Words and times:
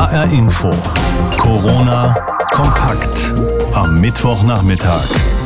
HR 0.00 0.32
Info. 0.32 0.70
Corona 1.36 2.16
kompakt 2.52 3.34
am 3.74 4.00
Mittwochnachmittag. 4.00 5.39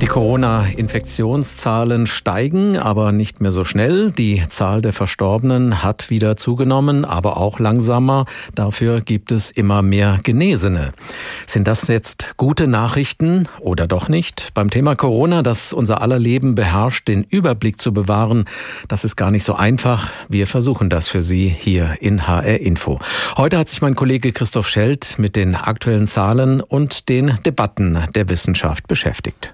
Die 0.00 0.06
Corona-Infektionszahlen 0.06 2.06
steigen, 2.06 2.78
aber 2.78 3.12
nicht 3.12 3.42
mehr 3.42 3.52
so 3.52 3.64
schnell. 3.64 4.12
Die 4.12 4.42
Zahl 4.48 4.80
der 4.80 4.94
Verstorbenen 4.94 5.82
hat 5.82 6.08
wieder 6.08 6.36
zugenommen, 6.36 7.04
aber 7.04 7.36
auch 7.36 7.58
langsamer. 7.58 8.24
Dafür 8.54 9.02
gibt 9.02 9.30
es 9.30 9.50
immer 9.50 9.82
mehr 9.82 10.18
Genesene. 10.22 10.94
Sind 11.46 11.68
das 11.68 11.86
jetzt 11.88 12.32
gute 12.38 12.66
Nachrichten 12.66 13.46
oder 13.58 13.86
doch 13.86 14.08
nicht? 14.08 14.54
Beim 14.54 14.70
Thema 14.70 14.96
Corona, 14.96 15.42
das 15.42 15.74
unser 15.74 16.00
aller 16.00 16.18
Leben 16.18 16.54
beherrscht, 16.54 17.06
den 17.06 17.22
Überblick 17.22 17.78
zu 17.78 17.92
bewahren, 17.92 18.46
das 18.88 19.04
ist 19.04 19.16
gar 19.16 19.30
nicht 19.30 19.44
so 19.44 19.54
einfach. 19.54 20.10
Wir 20.30 20.46
versuchen 20.46 20.88
das 20.88 21.10
für 21.10 21.20
Sie 21.20 21.54
hier 21.58 21.98
in 22.00 22.26
HR 22.26 22.60
Info. 22.60 23.00
Heute 23.36 23.58
hat 23.58 23.68
sich 23.68 23.82
mein 23.82 23.96
Kollege 23.96 24.32
Christoph 24.32 24.66
Schelt 24.66 25.18
mit 25.18 25.36
den 25.36 25.56
aktuellen 25.56 26.06
Zahlen 26.06 26.62
und 26.62 27.10
den 27.10 27.34
Debatten 27.44 27.98
der 28.14 28.30
Wissenschaft 28.30 28.88
beschäftigt. 28.88 29.52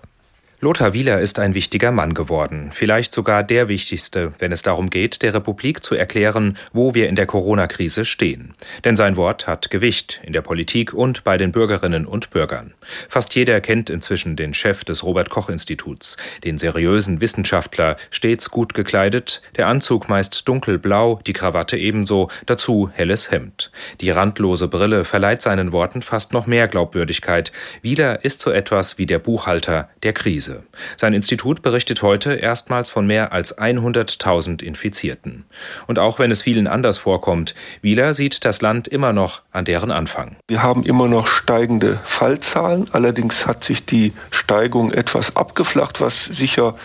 Lothar 0.58 0.94
Wieler 0.94 1.20
ist 1.20 1.38
ein 1.38 1.52
wichtiger 1.52 1.92
Mann 1.92 2.14
geworden, 2.14 2.70
vielleicht 2.72 3.12
sogar 3.12 3.42
der 3.42 3.68
wichtigste, 3.68 4.32
wenn 4.38 4.52
es 4.52 4.62
darum 4.62 4.88
geht, 4.88 5.20
der 5.20 5.34
Republik 5.34 5.84
zu 5.84 5.94
erklären, 5.94 6.56
wo 6.72 6.94
wir 6.94 7.10
in 7.10 7.14
der 7.14 7.26
Corona-Krise 7.26 8.06
stehen. 8.06 8.54
Denn 8.82 8.96
sein 8.96 9.18
Wort 9.18 9.46
hat 9.46 9.68
Gewicht 9.70 10.18
in 10.22 10.32
der 10.32 10.40
Politik 10.40 10.94
und 10.94 11.24
bei 11.24 11.36
den 11.36 11.52
Bürgerinnen 11.52 12.06
und 12.06 12.30
Bürgern. 12.30 12.72
Fast 13.10 13.34
jeder 13.34 13.60
kennt 13.60 13.90
inzwischen 13.90 14.34
den 14.34 14.54
Chef 14.54 14.82
des 14.82 15.04
Robert 15.04 15.28
Koch 15.28 15.50
Instituts, 15.50 16.16
den 16.42 16.56
seriösen 16.56 17.20
Wissenschaftler, 17.20 17.98
stets 18.08 18.50
gut 18.50 18.72
gekleidet, 18.72 19.42
der 19.56 19.66
Anzug 19.66 20.08
meist 20.08 20.48
dunkelblau, 20.48 21.20
die 21.26 21.34
Krawatte 21.34 21.76
ebenso, 21.76 22.30
dazu 22.46 22.88
helles 22.94 23.30
Hemd. 23.30 23.72
Die 24.00 24.10
randlose 24.10 24.68
Brille 24.68 25.04
verleiht 25.04 25.42
seinen 25.42 25.72
Worten 25.72 26.00
fast 26.00 26.32
noch 26.32 26.46
mehr 26.46 26.66
Glaubwürdigkeit. 26.66 27.52
Wieler 27.82 28.24
ist 28.24 28.40
so 28.40 28.50
etwas 28.50 28.96
wie 28.96 29.04
der 29.04 29.18
Buchhalter 29.18 29.90
der 30.02 30.14
Krise. 30.14 30.45
Krise. 30.46 30.62
Sein 30.96 31.14
Institut 31.14 31.62
berichtet 31.62 32.02
heute 32.02 32.34
erstmals 32.34 32.90
von 32.90 33.06
mehr 33.06 33.32
als 33.32 33.58
100.000 33.58 34.62
Infizierten. 34.62 35.44
Und 35.86 35.98
auch 35.98 36.18
wenn 36.18 36.30
es 36.30 36.42
vielen 36.42 36.66
anders 36.66 36.98
vorkommt, 36.98 37.54
Wieler 37.82 38.14
sieht 38.14 38.44
das 38.44 38.62
Land 38.62 38.88
immer 38.88 39.12
noch 39.12 39.42
an 39.50 39.64
deren 39.64 39.90
Anfang. 39.90 40.36
Wir 40.48 40.62
haben 40.62 40.84
immer 40.84 41.08
noch 41.08 41.26
steigende 41.26 41.98
Fallzahlen. 42.04 42.88
Allerdings 42.92 43.46
hat 43.46 43.64
sich 43.64 43.84
die 43.84 44.12
Steigung 44.30 44.92
etwas 44.92 45.36
abgeflacht, 45.36 46.00
was 46.00 46.24
sicher 46.24 46.76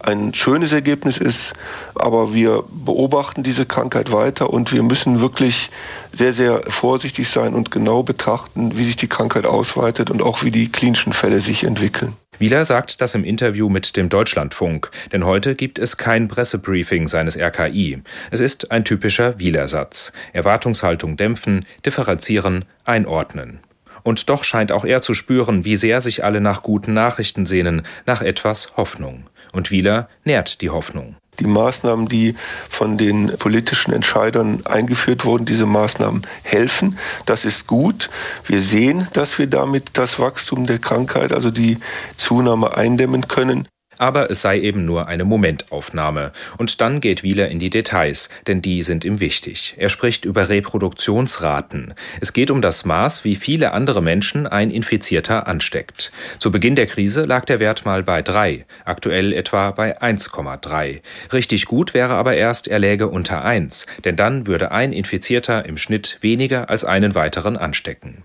ein 0.00 0.32
schönes 0.32 0.72
Ergebnis 0.72 1.18
ist. 1.18 1.54
Aber 1.94 2.34
wir 2.34 2.64
beobachten 2.70 3.42
diese 3.42 3.66
Krankheit 3.66 4.12
weiter 4.12 4.50
und 4.50 4.72
wir 4.72 4.82
müssen 4.82 5.20
wirklich 5.20 5.70
sehr, 6.12 6.32
sehr 6.32 6.62
vorsichtig 6.68 7.28
sein 7.28 7.54
und 7.54 7.70
genau 7.70 8.02
betrachten, 8.02 8.76
wie 8.78 8.84
sich 8.84 8.96
die 8.96 9.08
Krankheit 9.08 9.46
ausweitet 9.46 10.10
und 10.10 10.22
auch 10.22 10.42
wie 10.42 10.50
die 10.50 10.70
klinischen 10.70 11.12
Fälle 11.12 11.40
sich 11.40 11.64
entwickeln. 11.64 12.16
Wieler 12.38 12.64
sagt 12.64 13.00
das 13.00 13.16
im 13.16 13.24
Interview 13.24 13.68
mit 13.68 13.96
dem 13.96 14.08
Deutschlandfunk, 14.08 14.90
denn 15.12 15.24
heute 15.24 15.56
gibt 15.56 15.78
es 15.78 15.96
kein 15.96 16.28
Pressebriefing 16.28 17.08
seines 17.08 17.36
RKI. 17.36 18.02
Es 18.30 18.38
ist 18.38 18.70
ein 18.70 18.84
typischer 18.84 19.38
Wieler-Satz. 19.40 20.12
Erwartungshaltung 20.32 21.16
dämpfen, 21.16 21.66
differenzieren, 21.84 22.64
einordnen. 22.84 23.58
Und 24.04 24.30
doch 24.30 24.44
scheint 24.44 24.70
auch 24.70 24.84
er 24.84 25.02
zu 25.02 25.14
spüren, 25.14 25.64
wie 25.64 25.76
sehr 25.76 26.00
sich 26.00 26.22
alle 26.22 26.40
nach 26.40 26.62
guten 26.62 26.94
Nachrichten 26.94 27.44
sehnen, 27.44 27.82
nach 28.06 28.22
etwas 28.22 28.76
Hoffnung. 28.76 29.24
Und 29.52 29.72
Wieler 29.72 30.08
nährt 30.24 30.60
die 30.60 30.70
Hoffnung 30.70 31.16
die 31.40 31.46
Maßnahmen, 31.46 32.08
die 32.08 32.34
von 32.68 32.98
den 32.98 33.36
politischen 33.38 33.92
Entscheidern 33.92 34.64
eingeführt 34.66 35.24
wurden, 35.24 35.44
diese 35.44 35.66
Maßnahmen 35.66 36.22
helfen. 36.42 36.98
Das 37.26 37.44
ist 37.44 37.66
gut. 37.66 38.10
Wir 38.46 38.60
sehen, 38.60 39.08
dass 39.12 39.38
wir 39.38 39.46
damit 39.46 39.90
das 39.94 40.18
Wachstum 40.18 40.66
der 40.66 40.78
Krankheit, 40.78 41.32
also 41.32 41.50
die 41.50 41.78
Zunahme 42.16 42.76
eindämmen 42.76 43.28
können 43.28 43.68
aber 43.98 44.30
es 44.30 44.42
sei 44.42 44.60
eben 44.60 44.84
nur 44.84 45.08
eine 45.08 45.24
Momentaufnahme. 45.24 46.32
Und 46.56 46.80
dann 46.80 47.00
geht 47.00 47.22
Wieler 47.22 47.48
in 47.48 47.58
die 47.58 47.70
Details, 47.70 48.28
denn 48.46 48.62
die 48.62 48.82
sind 48.82 49.04
ihm 49.04 49.20
wichtig. 49.20 49.74
Er 49.78 49.88
spricht 49.88 50.24
über 50.24 50.48
Reproduktionsraten. 50.48 51.94
Es 52.20 52.32
geht 52.32 52.50
um 52.50 52.62
das 52.62 52.84
Maß, 52.84 53.24
wie 53.24 53.36
viele 53.36 53.72
andere 53.72 54.02
Menschen 54.02 54.46
ein 54.46 54.70
Infizierter 54.70 55.46
ansteckt. 55.46 56.12
Zu 56.38 56.50
Beginn 56.50 56.76
der 56.76 56.86
Krise 56.86 57.24
lag 57.24 57.44
der 57.44 57.60
Wert 57.60 57.84
mal 57.84 58.02
bei 58.02 58.22
drei, 58.22 58.66
aktuell 58.84 59.32
etwa 59.32 59.70
bei 59.70 60.00
1,3. 60.00 61.00
Richtig 61.32 61.66
gut 61.66 61.94
wäre 61.94 62.14
aber 62.14 62.36
erst, 62.36 62.68
er 62.68 62.78
läge 62.78 63.08
unter 63.08 63.44
eins, 63.44 63.86
denn 64.04 64.16
dann 64.16 64.46
würde 64.46 64.70
ein 64.72 64.92
Infizierter 64.92 65.64
im 65.66 65.78
Schnitt 65.78 66.18
weniger 66.20 66.70
als 66.70 66.84
einen 66.84 67.14
weiteren 67.14 67.56
anstecken. 67.56 68.22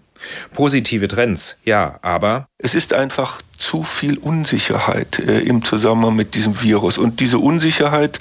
Positive 0.53 1.07
Trends, 1.07 1.57
ja, 1.63 1.99
aber 2.01 2.47
es 2.57 2.75
ist 2.75 2.93
einfach 2.93 3.41
zu 3.57 3.83
viel 3.83 4.17
Unsicherheit 4.17 5.19
äh, 5.19 5.39
im 5.39 5.63
Zusammenhang 5.63 6.15
mit 6.15 6.35
diesem 6.35 6.61
Virus. 6.61 6.97
Und 6.97 7.19
diese 7.19 7.39
Unsicherheit, 7.39 8.19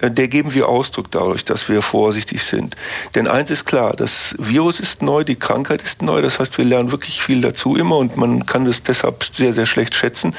äh, 0.00 0.10
der 0.10 0.28
geben 0.28 0.54
wir 0.54 0.68
Ausdruck 0.68 1.10
dadurch, 1.10 1.44
dass 1.44 1.68
wir 1.68 1.82
vorsichtig 1.82 2.42
sind. 2.44 2.76
Denn 3.14 3.26
eins 3.26 3.50
ist 3.50 3.64
klar, 3.64 3.94
das 3.96 4.36
Virus 4.38 4.80
ist 4.80 5.02
neu, 5.02 5.24
die 5.24 5.36
Krankheit 5.36 5.82
ist 5.82 6.02
neu. 6.02 6.22
Das 6.22 6.38
heißt, 6.38 6.58
wir 6.58 6.64
lernen 6.64 6.92
wirklich 6.92 7.22
viel 7.22 7.40
dazu 7.40 7.76
immer 7.76 7.96
und 7.96 8.16
man 8.16 8.46
kann 8.46 8.64
das 8.64 8.82
deshalb 8.82 9.24
sehr, 9.24 9.52
sehr 9.52 9.66
schlecht 9.66 9.94
schätzen. 9.94 10.34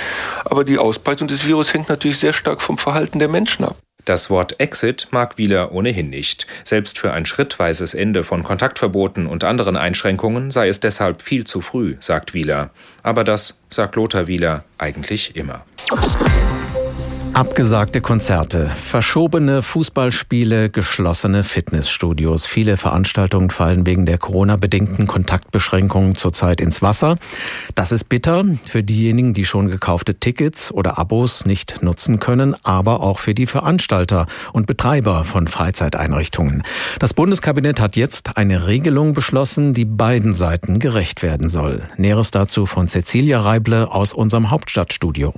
Aber 0.45 0.63
die 0.63 0.77
Ausbreitung 0.77 1.27
des 1.27 1.45
Virus 1.45 1.73
hängt 1.73 1.89
natürlich 1.89 2.19
sehr 2.19 2.33
stark 2.33 2.61
vom 2.61 2.77
Verhalten 2.77 3.19
der 3.19 3.27
Menschen 3.27 3.65
ab. 3.65 3.75
Das 4.09 4.31
Wort 4.31 4.59
Exit 4.59 5.09
mag 5.11 5.37
Wieler 5.37 5.71
ohnehin 5.71 6.09
nicht. 6.09 6.47
Selbst 6.63 6.97
für 6.97 7.13
ein 7.13 7.27
schrittweises 7.27 7.93
Ende 7.93 8.23
von 8.23 8.41
Kontaktverboten 8.41 9.27
und 9.27 9.43
anderen 9.43 9.77
Einschränkungen 9.77 10.49
sei 10.49 10.67
es 10.67 10.79
deshalb 10.79 11.21
viel 11.21 11.43
zu 11.43 11.61
früh, 11.61 11.95
sagt 11.99 12.33
Wieler. 12.33 12.71
Aber 13.03 13.23
das 13.23 13.61
sagt 13.69 13.95
Lothar 13.97 14.25
Wieler 14.25 14.63
eigentlich 14.79 15.35
immer. 15.35 15.63
Abgesagte 17.39 18.01
Konzerte, 18.01 18.69
verschobene 18.75 19.63
Fußballspiele, 19.63 20.69
geschlossene 20.69 21.45
Fitnessstudios. 21.45 22.45
Viele 22.45 22.75
Veranstaltungen 22.75 23.49
fallen 23.49 23.85
wegen 23.85 24.05
der 24.05 24.17
Corona-bedingten 24.17 25.07
Kontaktbeschränkungen 25.07 26.15
zurzeit 26.15 26.59
ins 26.59 26.81
Wasser. 26.81 27.15
Das 27.75 27.93
ist 27.93 28.09
bitter 28.09 28.43
für 28.65 28.83
diejenigen, 28.83 29.33
die 29.33 29.45
schon 29.45 29.69
gekaufte 29.69 30.15
Tickets 30.15 30.69
oder 30.73 30.97
Abos 30.97 31.45
nicht 31.45 31.81
nutzen 31.81 32.19
können, 32.19 32.57
aber 32.63 32.99
auch 32.99 33.19
für 33.19 33.33
die 33.33 33.47
Veranstalter 33.47 34.27
und 34.51 34.67
Betreiber 34.67 35.23
von 35.23 35.47
Freizeiteinrichtungen. 35.47 36.63
Das 36.99 37.13
Bundeskabinett 37.13 37.79
hat 37.79 37.95
jetzt 37.95 38.35
eine 38.35 38.67
Regelung 38.67 39.13
beschlossen, 39.13 39.71
die 39.71 39.85
beiden 39.85 40.35
Seiten 40.35 40.79
gerecht 40.79 41.23
werden 41.23 41.47
soll. 41.47 41.83
Näheres 41.95 42.31
dazu 42.31 42.65
von 42.65 42.89
Cecilia 42.89 43.39
Reible 43.39 43.89
aus 43.93 44.13
unserem 44.13 44.51
Hauptstadtstudio. 44.51 45.33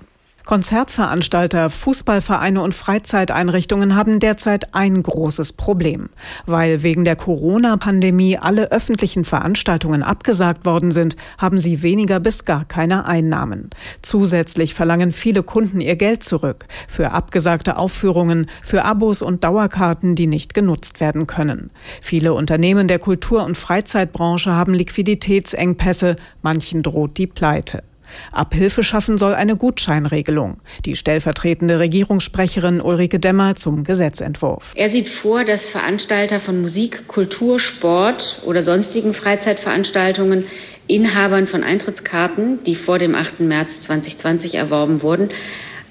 Konzertveranstalter, 0.45 1.69
Fußballvereine 1.69 2.61
und 2.61 2.73
Freizeiteinrichtungen 2.73 3.95
haben 3.95 4.19
derzeit 4.19 4.73
ein 4.73 5.01
großes 5.03 5.53
Problem. 5.53 6.09
Weil 6.45 6.83
wegen 6.83 7.05
der 7.05 7.15
Corona-Pandemie 7.15 8.37
alle 8.37 8.71
öffentlichen 8.71 9.23
Veranstaltungen 9.23 10.03
abgesagt 10.03 10.65
worden 10.65 10.91
sind, 10.91 11.15
haben 11.37 11.57
sie 11.57 11.81
weniger 11.81 12.19
bis 12.19 12.45
gar 12.45 12.65
keine 12.65 13.05
Einnahmen. 13.05 13.69
Zusätzlich 14.01 14.73
verlangen 14.73 15.11
viele 15.11 15.43
Kunden 15.43 15.81
ihr 15.81 15.95
Geld 15.95 16.23
zurück 16.23 16.65
für 16.87 17.11
abgesagte 17.11 17.77
Aufführungen, 17.77 18.49
für 18.61 18.83
Abos 18.83 19.21
und 19.21 19.43
Dauerkarten, 19.43 20.15
die 20.15 20.27
nicht 20.27 20.53
genutzt 20.53 20.99
werden 20.99 21.27
können. 21.27 21.71
Viele 22.01 22.33
Unternehmen 22.33 22.87
der 22.87 22.99
Kultur- 22.99 23.45
und 23.45 23.57
Freizeitbranche 23.57 24.53
haben 24.53 24.73
Liquiditätsengpässe, 24.73 26.15
manchen 26.41 26.83
droht 26.83 27.17
die 27.17 27.27
Pleite. 27.27 27.83
Abhilfe 28.31 28.83
schaffen 28.83 29.17
soll 29.17 29.33
eine 29.33 29.55
Gutscheinregelung. 29.55 30.57
Die 30.85 30.95
stellvertretende 30.95 31.79
Regierungssprecherin 31.79 32.81
Ulrike 32.81 33.19
Demmer 33.19 33.55
zum 33.55 33.83
Gesetzentwurf. 33.83 34.73
Er 34.75 34.89
sieht 34.89 35.09
vor, 35.09 35.45
dass 35.45 35.69
Veranstalter 35.69 36.39
von 36.39 36.61
Musik, 36.61 37.07
Kultur, 37.07 37.59
Sport 37.59 38.41
oder 38.45 38.61
sonstigen 38.61 39.13
Freizeitveranstaltungen 39.13 40.45
Inhabern 40.87 41.47
von 41.47 41.63
Eintrittskarten, 41.63 42.63
die 42.65 42.75
vor 42.75 42.99
dem 42.99 43.15
8. 43.15 43.41
März 43.41 43.83
2020 43.83 44.55
erworben 44.55 45.01
wurden, 45.01 45.29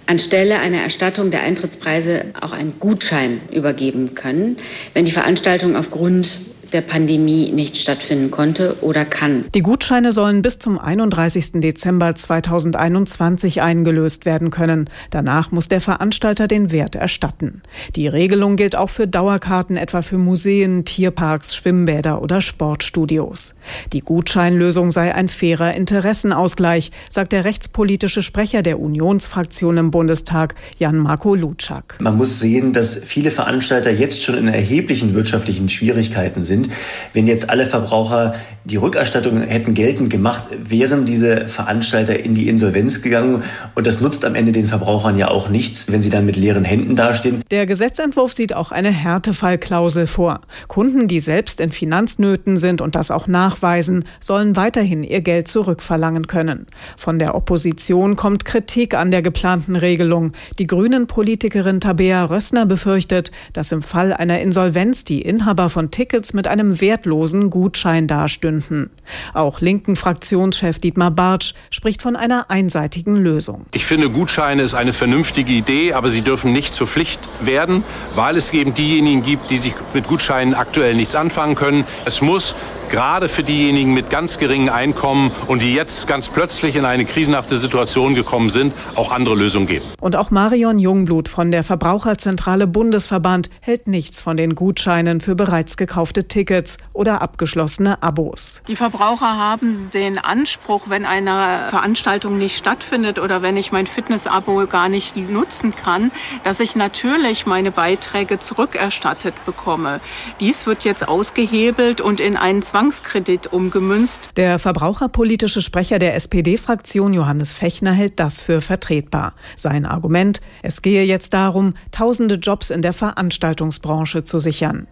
anstelle 0.07 0.59
einer 0.59 0.83
Erstattung 0.83 1.31
der 1.31 1.43
Eintrittspreise 1.43 2.27
auch 2.41 2.53
einen 2.53 2.75
Gutschein 2.81 3.41
übergeben 3.53 4.15
können, 4.15 4.59
wenn 4.93 5.05
die 5.05 5.13
Veranstaltung 5.13 5.77
aufgrund 5.77 6.41
der 6.71 6.81
Pandemie 6.81 7.53
nicht 7.53 7.77
stattfinden 7.77 8.31
konnte 8.31 8.77
oder 8.81 9.05
kann. 9.05 9.45
Die 9.55 9.63
Gutscheine 9.63 10.13
sollen 10.13 10.43
bis 10.43 10.59
zum 10.59 10.79
31. 10.79 11.61
Dezember 11.61 12.15
2021 12.15 13.63
eingelöst 13.63 14.25
werden 14.25 14.51
können. 14.51 14.89
Danach 15.11 15.51
muss 15.51 15.69
der 15.69 15.81
Veranstalter 15.81 16.49
den 16.49 16.71
Wert 16.71 16.95
erstatten. 16.95 17.63
Die 17.97 18.09
Regelung 18.09 18.57
gilt 18.57 18.77
auch 18.77 18.91
für 18.91 19.07
Dauerkarten, 19.07 19.77
etwa 19.77 20.03
für 20.03 20.19
Museen, 20.19 20.85
Tierparks, 20.85 21.55
Schwimmbäder 21.55 22.23
oder 22.23 22.41
Sportstudios. 22.41 23.55
Die 23.93 24.01
Gutscheinlösung 24.01 24.91
sei 24.91 25.15
ein 25.15 25.29
fairer 25.29 25.75
Interessenausgleich, 25.75 26.91
sagt 27.09 27.33
der 27.33 27.45
rechtspolitische 27.45 28.23
Sprecher 28.23 28.63
der 28.63 28.81
Unionsfraktion 28.81 29.77
im 29.77 29.91
Bundestag, 29.91 30.55
Jan-Marco 30.79 31.35
Lutschak. 31.35 31.97
Man 32.01 32.17
muss 32.17 32.41
sehen, 32.41 32.73
dass 32.73 32.97
viele 32.97 33.31
Veranstalter 33.31 33.91
jetzt 33.91 34.23
schon 34.23 34.37
in 34.37 34.49
erheblichen 34.49 35.15
wirtschaftlichen 35.15 35.69
Schwierigkeiten 35.69 36.43
sind 36.43 36.60
sind. 36.65 36.73
Wenn 37.13 37.27
jetzt 37.27 37.51
alle 37.51 37.67
Verbraucher 37.67 38.35
die 38.65 38.77
Rückerstattung 38.77 39.41
hätten 39.41 39.75
geltend 39.75 40.11
gemacht, 40.11 40.45
wären 40.61 41.07
diese 41.07 41.49
Veranstalter 41.49 42.19
in 42.21 42.35
die 42.35 42.49
Insolvenz 42.49 43.03
gegangen. 43.03 43.43
Und 43.75 43.87
das 43.87 44.01
nutzt 44.01 44.25
am 44.25 44.35
Ende 44.35 44.53
den 44.53 44.67
Verbrauchern 44.67 45.17
ja 45.17 45.29
auch 45.29 45.49
nichts, 45.49 45.91
wenn 45.91 46.03
sie 46.03 46.11
dann 46.11 46.27
mit 46.27 46.37
leeren 46.37 46.65
Händen 46.65 46.95
dastehen. 46.95 47.43
Der 47.51 47.67
Gesetzentwurf 47.67 48.33
sieht 48.33 48.55
auch 48.55 48.71
eine 48.71 48.91
Härtefallklausel 48.91 50.07
vor. 50.07 50.41
Kunden, 50.69 51.09
die 51.09 51.21
selbst 51.21 51.61
in 51.61 51.73
Finanznöten 51.73 52.57
sind 52.57 52.81
und 52.81 52.95
das 52.95 53.11
auch 53.11 53.27
nachweisen, 53.27 54.05
sollen 54.21 54.57
weiterhin 54.57 55.05
ihr 55.05 55.23
Geld 55.23 55.49
zurückverlangen 55.49 56.27
können. 56.27 56.67
Von 56.97 57.19
der 57.19 57.35
Opposition 57.35 58.17
kommt 58.17 58.45
Kritik 58.45 58.95
an 58.95 59.11
der 59.11 59.23
geplanten 59.23 59.77
Regelung. 59.77 60.33
Die 60.59 60.67
Grünen-Politikerin 60.67 61.81
Tabea 61.81 62.25
Rössner 62.25 62.67
befürchtet, 62.67 63.31
dass 63.53 63.73
im 63.73 63.83
Fall 63.83 64.13
einer 64.13 64.41
Insolvenz 64.41 65.05
die 65.05 65.23
Inhaber 65.23 65.71
von 65.71 65.91
Tickets 65.91 66.35
mit 66.35 66.47
einem 66.51 66.81
wertlosen 66.81 67.49
Gutschein 67.49 68.07
dastünden. 68.07 68.91
Auch 69.33 69.61
linken 69.61 69.97
Fraktionschef 69.97 70.79
Dietmar 70.79 71.11
Bartsch 71.11 71.55
spricht 71.71 72.03
von 72.03 72.17
einer 72.17 72.51
einseitigen 72.51 73.17
Lösung. 73.17 73.67
Ich 73.73 73.87
finde, 73.87 74.11
Gutscheine 74.11 74.63
ist 74.63 74.75
eine 74.75 74.93
vernünftige 74.93 75.53
Idee, 75.53 75.95
aber 75.95 76.11
sie 76.11 76.23
dürfen 76.23 76.53
nicht 76.53 76.75
zur 76.75 76.87
Pflicht 76.87 77.21
werden, 77.41 77.85
weil 78.15 78.37
es 78.37 78.53
eben 78.53 78.75
diejenigen 78.75 79.23
gibt, 79.23 79.51
die 79.51 79.59
sich 79.59 79.75
mit 79.95 80.07
Gutscheinen 80.07 80.55
aktuell 80.55 80.95
nichts 80.95 81.15
anfangen 81.15 81.55
können. 81.55 81.85
Es 82.05 82.21
muss 82.21 82.55
gerade 82.91 83.29
für 83.29 83.43
diejenigen 83.43 83.95
mit 83.95 84.11
ganz 84.11 84.39
geringen 84.39 84.69
Einkommen 84.69 85.33
und 85.47 85.63
die 85.63 85.75
jetzt 85.75 86.07
ganz 86.07 86.29
plötzlich 86.29 86.77
in 86.77 86.85
eine 86.85 87.05
krisenhafte 87.05 87.57
Situation 87.57 88.15
gekommen 88.15 88.51
sind, 88.51 88.75
auch 88.97 89.11
andere 89.11 89.37
Lösungen 89.37 89.67
geben. 89.67 89.87
Und 90.01 90.17
auch 90.17 90.31
Marion 90.31 90.79
Jungblut 90.79 91.29
von 91.29 91.51
der 91.51 91.63
Verbraucherzentrale 91.63 92.67
Bundesverband 92.67 93.51
hält 93.61 93.87
nichts 93.87 94.21
von 94.21 94.37
den 94.37 94.55
Gutscheinen 94.55 95.21
für 95.21 95.35
bereits 95.35 95.77
gekaufte 95.77 96.29
Tickets 96.29 96.79
oder 96.93 97.23
abgeschlossene 97.23 98.03
Abos. 98.03 98.63
Die 98.67 98.77
Verbraucher 98.77 99.37
haben 99.39 99.91
den 99.95 100.19
Anspruch, 100.19 100.89
wenn 100.89 101.07
eine 101.07 101.69
Veranstaltung 101.71 102.39
nicht 102.39 102.57
stattfindet 102.57 103.19
oder 103.19 103.43
wenn 103.43 103.57
ich 103.57 103.73
mein 103.73 103.87
Fitness-Abo 103.87 104.67
gar 104.67 104.89
nicht 104.89 105.17
nutzen 105.17 105.75
kann, 105.75 106.11
dass 106.43 106.61
ich 106.61 106.75
natürlich 106.75 107.47
meine 107.47 107.71
Beiträge 107.71 108.39
zurückerstattet 108.41 109.35
bekomme. 109.47 110.01
Dies 110.41 110.67
wird 110.67 110.85
jetzt 110.85 111.07
ausgehebelt 111.07 112.01
und 112.01 112.21
in 112.21 112.37
einen 112.37 112.63
Zwangskredit 112.81 113.53
umgemünzt. 113.53 114.31
Der 114.37 114.59
verbraucherpolitische 114.59 115.61
Sprecher 115.61 115.99
der 115.99 116.15
SPD-Fraktion 116.15 117.13
Johannes 117.13 117.53
Fechner 117.53 117.93
hält 117.93 118.19
das 118.19 118.41
für 118.41 118.63
vertretbar. 118.63 119.35
Sein 119.55 119.85
Argument, 119.85 120.41
es 120.63 120.81
gehe 120.81 121.05
jetzt 121.05 121.35
darum, 121.35 121.75
tausende 121.93 122.37
Jobs 122.37 122.71
in 122.71 122.81
der 122.81 122.95
Veranstaltungsbranche 122.95 124.25
zu 124.25 124.39
sichern. 124.39 124.87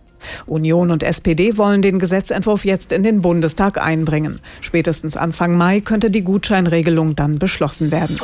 Union 0.44 0.90
und 0.90 1.02
SPD 1.02 1.56
wollen 1.56 1.80
den 1.80 1.98
Gesetzentwurf 1.98 2.66
jetzt 2.66 2.92
in 2.92 3.02
den 3.02 3.22
Bundestag 3.22 3.82
einbringen. 3.82 4.40
Spätestens 4.60 5.16
Anfang 5.16 5.56
Mai 5.56 5.80
könnte 5.80 6.10
die 6.10 6.24
Gutscheinregelung 6.24 7.16
dann 7.16 7.38
beschlossen 7.38 7.90
werden. 7.90 8.18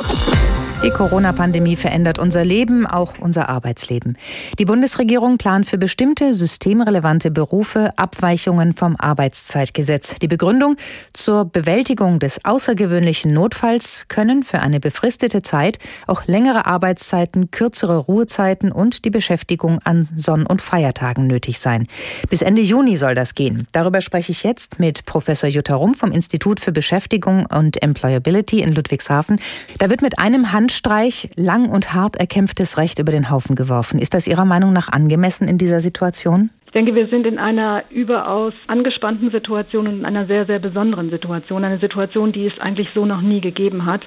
Die 0.83 0.91
Corona-Pandemie 0.91 1.77
verändert 1.77 2.19
unser 2.19 2.45
Leben, 2.45 2.85
auch 2.85 3.13
unser 3.19 3.49
Arbeitsleben. 3.49 4.17
Die 4.59 4.65
Bundesregierung 4.65 5.37
plant 5.37 5.65
für 5.65 5.77
bestimmte 5.77 6.33
systemrelevante 6.33 7.31
Berufe 7.31 7.91
Abweichungen 7.95 8.73
vom 8.73 8.95
Arbeitszeitgesetz. 8.97 10.15
Die 10.15 10.27
Begründung 10.27 10.75
zur 11.13 11.45
Bewältigung 11.45 12.19
des 12.19 12.43
außergewöhnlichen 12.43 13.33
Notfalls 13.33 14.05
können 14.09 14.43
für 14.43 14.59
eine 14.59 14.79
befristete 14.79 15.41
Zeit 15.41 15.79
auch 16.07 16.27
längere 16.27 16.67
Arbeitszeiten, 16.67 17.49
kürzere 17.51 17.97
Ruhezeiten 17.97 18.71
und 18.71 19.05
die 19.05 19.11
Beschäftigung 19.11 19.79
an 19.85 20.07
Sonn- 20.15 20.45
und 20.45 20.61
Feiertagen 20.61 21.25
nötig 21.25 21.57
sein. 21.57 21.87
Bis 22.29 22.41
Ende 22.41 22.61
Juni 22.61 22.97
soll 22.97 23.15
das 23.15 23.33
gehen. 23.33 23.65
Darüber 23.71 24.01
spreche 24.01 24.33
ich 24.33 24.43
jetzt 24.43 24.79
mit 24.79 25.05
Professor 25.05 25.49
Jutta 25.49 25.75
Rumpf 25.75 25.99
vom 25.99 26.11
Institut 26.11 26.59
für 26.59 26.71
Beschäftigung 26.71 27.45
und 27.47 27.81
Employability 27.81 28.59
in 28.59 28.75
Ludwigshafen. 28.75 29.39
Da 29.79 29.89
wird 29.89 30.01
mit 30.01 30.19
einem 30.19 30.51
Hand 30.51 30.64
Handstreich 30.65 31.29
lang 31.35 31.69
und 31.69 31.93
hart 31.93 32.15
erkämpftes 32.15 32.79
Recht 32.79 32.97
über 32.97 33.11
den 33.11 33.29
Haufen 33.29 33.55
geworfen. 33.55 33.99
Ist 33.99 34.15
das 34.15 34.25
Ihrer 34.25 34.45
Meinung 34.45 34.73
nach 34.73 34.89
angemessen 34.89 35.47
in 35.47 35.59
dieser 35.59 35.79
Situation? 35.79 36.49
Denke, 36.75 36.93
wir 36.93 37.07
sind 37.07 37.25
in 37.25 37.39
einer 37.39 37.83
überaus 37.89 38.53
angespannten 38.67 39.31
Situation 39.31 39.87
und 39.87 39.99
in 39.99 40.05
einer 40.05 40.25
sehr, 40.25 40.45
sehr 40.45 40.59
besonderen 40.59 41.09
Situation. 41.09 41.63
Eine 41.63 41.77
Situation, 41.77 42.33
die 42.33 42.45
es 42.45 42.59
eigentlich 42.59 42.89
so 42.93 43.05
noch 43.05 43.21
nie 43.21 43.39
gegeben 43.39 43.85
hat. 43.85 44.01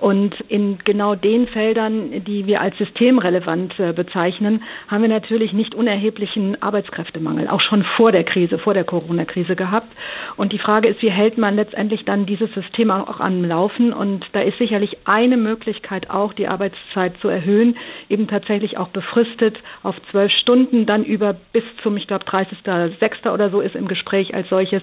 Und 0.00 0.38
in 0.48 0.76
genau 0.84 1.14
den 1.14 1.46
Feldern, 1.46 2.10
die 2.26 2.44
wir 2.44 2.60
als 2.60 2.76
systemrelevant 2.76 3.80
äh, 3.80 3.94
bezeichnen, 3.94 4.62
haben 4.88 5.00
wir 5.00 5.08
natürlich 5.08 5.54
nicht 5.54 5.74
unerheblichen 5.74 6.62
Arbeitskräftemangel, 6.62 7.48
auch 7.48 7.62
schon 7.62 7.84
vor 7.96 8.12
der 8.12 8.24
Krise, 8.24 8.58
vor 8.58 8.74
der 8.74 8.84
Corona-Krise 8.84 9.56
gehabt. 9.56 9.88
Und 10.36 10.52
die 10.52 10.58
Frage 10.58 10.88
ist, 10.88 11.00
wie 11.00 11.10
hält 11.10 11.38
man 11.38 11.56
letztendlich 11.56 12.04
dann 12.04 12.26
dieses 12.26 12.52
System 12.52 12.90
auch 12.90 13.20
am 13.20 13.44
Laufen? 13.46 13.94
Und 13.94 14.26
da 14.32 14.40
ist 14.40 14.58
sicherlich 14.58 14.98
eine 15.06 15.38
Möglichkeit 15.38 16.10
auch, 16.10 16.34
die 16.34 16.48
Arbeitszeit 16.48 17.14
zu 17.22 17.28
erhöhen, 17.28 17.78
eben 18.10 18.28
tatsächlich 18.28 18.76
auch 18.76 18.88
befristet 18.88 19.58
auf 19.82 19.96
zwölf 20.10 20.32
Stunden, 20.32 20.84
dann 20.84 21.04
über 21.04 21.34
bis 21.54 21.64
zum, 21.82 21.96
ich 21.96 22.09
glaube 22.10 22.24
30.06. 22.24 23.30
oder 23.32 23.50
so 23.50 23.60
ist 23.60 23.74
im 23.76 23.86
Gespräch 23.86 24.34
als 24.34 24.48
solches. 24.48 24.82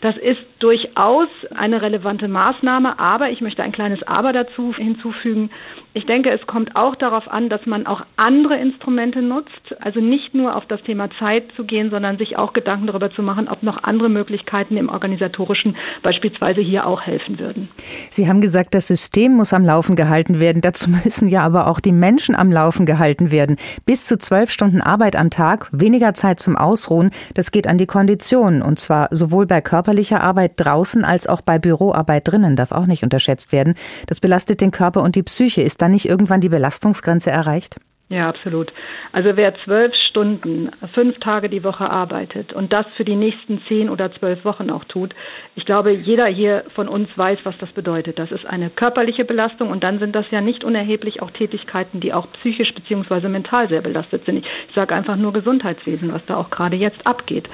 Das 0.00 0.16
ist 0.16 0.40
durchaus 0.60 1.28
eine 1.54 1.82
relevante 1.82 2.28
Maßnahme, 2.28 2.98
aber 2.98 3.30
ich 3.30 3.40
möchte 3.40 3.62
ein 3.62 3.72
kleines 3.72 4.02
Aber 4.04 4.32
dazu 4.32 4.72
hinzufügen. 4.74 5.50
Ich 5.94 6.04
denke, 6.06 6.30
es 6.30 6.46
kommt 6.46 6.76
auch 6.76 6.94
darauf 6.96 7.26
an, 7.28 7.48
dass 7.48 7.64
man 7.66 7.86
auch 7.86 8.02
andere 8.16 8.56
Instrumente 8.56 9.22
nutzt, 9.22 9.74
also 9.80 10.00
nicht 10.00 10.34
nur 10.34 10.54
auf 10.54 10.66
das 10.66 10.82
Thema 10.82 11.08
Zeit 11.18 11.44
zu 11.56 11.64
gehen, 11.64 11.90
sondern 11.90 12.18
sich 12.18 12.36
auch 12.36 12.52
Gedanken 12.52 12.86
darüber 12.86 13.10
zu 13.10 13.22
machen, 13.22 13.48
ob 13.48 13.62
noch 13.62 13.82
andere 13.82 14.08
Möglichkeiten 14.08 14.76
im 14.76 14.90
organisatorischen 14.90 15.76
beispielsweise 16.02 16.60
hier 16.60 16.86
auch 16.86 17.00
helfen 17.00 17.38
würden. 17.38 17.70
Sie 18.10 18.28
haben 18.28 18.40
gesagt, 18.40 18.74
das 18.74 18.86
System 18.86 19.32
muss 19.32 19.54
am 19.54 19.64
Laufen 19.64 19.96
gehalten 19.96 20.40
werden. 20.40 20.60
Dazu 20.60 20.90
müssen 21.04 21.28
ja 21.28 21.42
aber 21.42 21.66
auch 21.66 21.80
die 21.80 21.92
Menschen 21.92 22.34
am 22.34 22.52
Laufen 22.52 22.84
gehalten 22.84 23.30
werden. 23.30 23.56
Bis 23.86 24.04
zu 24.04 24.18
zwölf 24.18 24.50
Stunden 24.50 24.82
Arbeit 24.82 25.16
am 25.16 25.30
Tag, 25.30 25.68
weniger 25.72 26.12
Zeit 26.12 26.38
zum 26.38 26.56
Ausruhen, 26.56 27.10
das 27.34 27.50
geht 27.50 27.66
an 27.66 27.78
die 27.78 27.86
Konditionen. 27.86 28.60
Und 28.60 28.78
zwar 28.78 29.08
sowohl 29.10 29.46
bei 29.46 29.62
körperlicher 29.62 30.22
Arbeit 30.22 30.52
draußen 30.56 31.04
als 31.04 31.26
auch 31.26 31.40
bei 31.40 31.58
Büroarbeit 31.58 32.28
drinnen, 32.28 32.56
darf 32.56 32.72
auch 32.72 32.86
nicht 32.86 33.02
unterschätzt 33.02 33.52
werden. 33.52 33.74
Das 34.06 34.20
belastet 34.20 34.60
den 34.60 34.70
Körper 34.70 35.02
und 35.02 35.16
die 35.16 35.22
Psyche. 35.22 35.62
Ist 35.62 35.77
dann 35.78 35.92
nicht 35.92 36.08
irgendwann 36.08 36.40
die 36.40 36.48
Belastungsgrenze 36.48 37.30
erreicht? 37.30 37.80
Ja, 38.10 38.26
absolut. 38.26 38.72
Also 39.12 39.36
wer 39.36 39.54
zwölf 39.64 39.94
Stunden, 39.94 40.70
fünf 40.94 41.18
Tage 41.18 41.50
die 41.50 41.62
Woche 41.62 41.90
arbeitet 41.90 42.54
und 42.54 42.72
das 42.72 42.86
für 42.96 43.04
die 43.04 43.16
nächsten 43.16 43.60
zehn 43.68 43.90
oder 43.90 44.10
zwölf 44.12 44.46
Wochen 44.46 44.70
auch 44.70 44.84
tut, 44.84 45.14
ich 45.56 45.66
glaube, 45.66 45.92
jeder 45.92 46.26
hier 46.26 46.64
von 46.70 46.88
uns 46.88 47.18
weiß, 47.18 47.40
was 47.42 47.58
das 47.58 47.70
bedeutet. 47.72 48.18
Das 48.18 48.32
ist 48.32 48.46
eine 48.46 48.70
körperliche 48.70 49.26
Belastung 49.26 49.68
und 49.70 49.84
dann 49.84 49.98
sind 49.98 50.14
das 50.14 50.30
ja 50.30 50.40
nicht 50.40 50.64
unerheblich 50.64 51.20
auch 51.20 51.30
Tätigkeiten, 51.30 52.00
die 52.00 52.14
auch 52.14 52.32
psychisch 52.32 52.72
beziehungsweise 52.74 53.28
mental 53.28 53.68
sehr 53.68 53.82
belastet 53.82 54.24
sind. 54.24 54.46
Ich 54.68 54.74
sage 54.74 54.94
einfach 54.94 55.16
nur 55.16 55.34
Gesundheitswesen, 55.34 56.10
was 56.10 56.24
da 56.24 56.38
auch 56.38 56.48
gerade 56.48 56.76
jetzt 56.76 57.06
abgeht. 57.06 57.50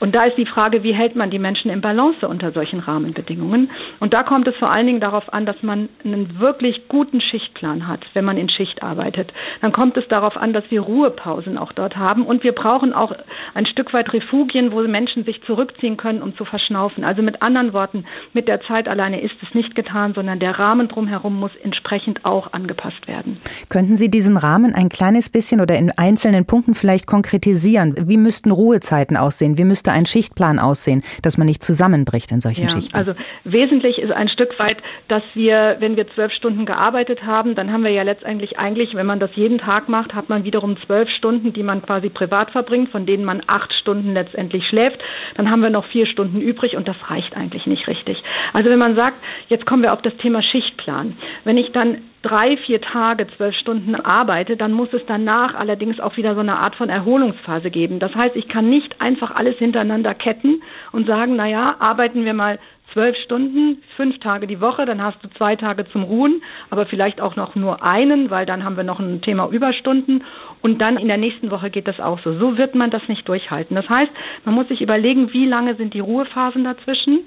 Und 0.00 0.14
da 0.14 0.24
ist 0.24 0.38
die 0.38 0.46
Frage, 0.46 0.84
wie 0.84 0.94
hält 0.94 1.16
man 1.16 1.28
die 1.28 1.38
Menschen 1.38 1.70
in 1.70 1.82
Balance 1.82 2.26
unter 2.26 2.52
solchen 2.52 2.80
Rahmenbedingungen? 2.80 3.70
Und 4.00 4.14
da 4.14 4.22
kommt 4.22 4.48
es 4.48 4.56
vor 4.56 4.72
allen 4.72 4.86
Dingen 4.86 5.00
darauf 5.00 5.30
an, 5.34 5.44
dass 5.44 5.62
man 5.62 5.90
einen 6.02 6.38
wirklich 6.38 6.88
guten 6.88 7.20
Schichtplan 7.20 7.86
hat, 7.86 8.06
wenn 8.14 8.24
man 8.24 8.38
in 8.38 8.48
Schicht 8.48 8.82
arbeitet. 8.82 9.34
Dann 9.60 9.72
kommt 9.72 9.97
es 9.98 10.08
darauf 10.08 10.36
an, 10.36 10.52
dass 10.52 10.64
wir 10.70 10.80
Ruhepausen 10.80 11.58
auch 11.58 11.72
dort 11.72 11.96
haben. 11.96 12.24
Und 12.24 12.42
wir 12.42 12.52
brauchen 12.52 12.92
auch 12.92 13.12
ein 13.54 13.66
Stück 13.66 13.92
weit 13.92 14.12
Refugien, 14.12 14.72
wo 14.72 14.80
Menschen 14.82 15.24
sich 15.24 15.42
zurückziehen 15.42 15.96
können, 15.96 16.22
um 16.22 16.36
zu 16.36 16.44
verschnaufen. 16.44 17.04
Also 17.04 17.22
mit 17.22 17.42
anderen 17.42 17.72
Worten, 17.72 18.04
mit 18.32 18.48
der 18.48 18.60
Zeit 18.62 18.88
alleine 18.88 19.20
ist 19.20 19.34
es 19.42 19.54
nicht 19.54 19.74
getan, 19.74 20.14
sondern 20.14 20.38
der 20.38 20.58
Rahmen 20.58 20.88
drumherum 20.88 21.38
muss 21.38 21.54
entsprechend 21.62 22.24
auch 22.24 22.52
angepasst 22.52 23.06
werden. 23.06 23.34
Könnten 23.68 23.96
Sie 23.96 24.10
diesen 24.10 24.36
Rahmen 24.36 24.74
ein 24.74 24.88
kleines 24.88 25.28
bisschen 25.28 25.60
oder 25.60 25.76
in 25.76 25.92
einzelnen 25.96 26.46
Punkten 26.46 26.74
vielleicht 26.74 27.06
konkretisieren? 27.06 27.94
Wie 28.06 28.16
müssten 28.16 28.50
Ruhezeiten 28.50 29.16
aussehen? 29.16 29.58
Wie 29.58 29.64
müsste 29.64 29.92
ein 29.92 30.06
Schichtplan 30.06 30.58
aussehen, 30.58 31.02
dass 31.22 31.36
man 31.36 31.46
nicht 31.46 31.62
zusammenbricht 31.62 32.32
in 32.32 32.40
solchen 32.40 32.62
ja, 32.62 32.68
Schichten? 32.68 32.96
Also 32.96 33.14
wesentlich 33.44 33.98
ist 33.98 34.12
ein 34.12 34.28
Stück 34.28 34.58
weit, 34.58 34.78
dass 35.08 35.22
wir, 35.34 35.76
wenn 35.80 35.96
wir 35.96 36.06
zwölf 36.14 36.32
Stunden 36.32 36.66
gearbeitet 36.66 37.24
haben, 37.24 37.54
dann 37.54 37.72
haben 37.72 37.84
wir 37.84 37.90
ja 37.90 38.02
letztendlich 38.02 38.58
eigentlich, 38.58 38.94
wenn 38.94 39.06
man 39.06 39.20
das 39.20 39.30
jeden 39.34 39.58
Tag 39.58 39.87
macht, 39.88 40.14
hat 40.14 40.28
man 40.28 40.44
wiederum 40.44 40.76
zwölf 40.86 41.08
Stunden, 41.10 41.52
die 41.52 41.62
man 41.62 41.82
quasi 41.82 42.08
privat 42.08 42.50
verbringt, 42.50 42.90
von 42.90 43.06
denen 43.06 43.24
man 43.24 43.42
acht 43.46 43.72
Stunden 43.72 44.12
letztendlich 44.14 44.66
schläft. 44.66 44.98
Dann 45.36 45.50
haben 45.50 45.62
wir 45.62 45.70
noch 45.70 45.86
vier 45.86 46.06
Stunden 46.06 46.40
übrig 46.40 46.76
und 46.76 46.86
das 46.86 46.96
reicht 47.08 47.36
eigentlich 47.36 47.66
nicht 47.66 47.86
richtig. 47.88 48.22
Also 48.52 48.70
wenn 48.70 48.78
man 48.78 48.96
sagt, 48.96 49.16
jetzt 49.48 49.66
kommen 49.66 49.82
wir 49.82 49.92
auf 49.92 50.02
das 50.02 50.16
Thema 50.18 50.42
Schichtplan. 50.42 51.16
Wenn 51.44 51.58
ich 51.58 51.72
dann 51.72 51.98
drei, 52.22 52.56
vier 52.56 52.80
Tage, 52.80 53.26
zwölf 53.36 53.54
Stunden 53.56 53.94
arbeite, 53.94 54.56
dann 54.56 54.72
muss 54.72 54.92
es 54.92 55.02
danach 55.06 55.54
allerdings 55.54 56.00
auch 56.00 56.16
wieder 56.16 56.34
so 56.34 56.40
eine 56.40 56.56
Art 56.56 56.74
von 56.74 56.88
Erholungsphase 56.88 57.70
geben. 57.70 58.00
Das 58.00 58.14
heißt, 58.14 58.34
ich 58.36 58.48
kann 58.48 58.68
nicht 58.68 59.00
einfach 59.00 59.30
alles 59.30 59.56
hintereinander 59.58 60.14
ketten 60.14 60.62
und 60.92 61.06
sagen, 61.06 61.36
na 61.36 61.46
ja, 61.46 61.76
arbeiten 61.78 62.24
wir 62.24 62.34
mal 62.34 62.58
zwölf 62.92 63.16
Stunden, 63.18 63.82
fünf 63.96 64.18
Tage 64.20 64.46
die 64.46 64.60
Woche, 64.60 64.86
dann 64.86 65.02
hast 65.02 65.22
du 65.22 65.28
zwei 65.30 65.56
Tage 65.56 65.86
zum 65.88 66.02
Ruhen, 66.02 66.42
aber 66.70 66.86
vielleicht 66.86 67.20
auch 67.20 67.36
noch 67.36 67.54
nur 67.54 67.82
einen, 67.82 68.30
weil 68.30 68.46
dann 68.46 68.64
haben 68.64 68.76
wir 68.76 68.84
noch 68.84 69.00
ein 69.00 69.20
Thema 69.22 69.48
Überstunden 69.48 70.24
und 70.62 70.80
dann 70.80 70.96
in 70.96 71.08
der 71.08 71.18
nächsten 71.18 71.50
Woche 71.50 71.70
geht 71.70 71.86
das 71.86 72.00
auch 72.00 72.18
so. 72.20 72.38
So 72.38 72.58
wird 72.58 72.74
man 72.74 72.90
das 72.90 73.06
nicht 73.08 73.28
durchhalten. 73.28 73.76
Das 73.76 73.88
heißt, 73.88 74.10
man 74.44 74.54
muss 74.54 74.68
sich 74.68 74.80
überlegen, 74.80 75.32
wie 75.32 75.46
lange 75.46 75.74
sind 75.74 75.94
die 75.94 76.00
Ruhephasen 76.00 76.64
dazwischen 76.64 77.20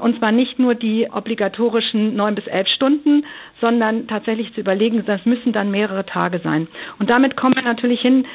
und 0.00 0.18
zwar 0.18 0.32
nicht 0.32 0.58
nur 0.58 0.74
die 0.74 1.08
obligatorischen 1.10 2.16
neun 2.16 2.34
bis 2.34 2.46
elf 2.46 2.68
Stunden, 2.68 3.24
sondern 3.60 4.08
tatsächlich 4.08 4.52
zu 4.54 4.60
überlegen, 4.60 5.04
das 5.04 5.24
müssen 5.26 5.52
dann 5.52 5.70
mehrere 5.70 6.06
Tage 6.06 6.38
sein. 6.38 6.68
Und 6.98 7.10
damit 7.10 7.36
kommen 7.36 7.54
wir 7.54 7.62
natürlich 7.62 8.00
hin 8.00 8.26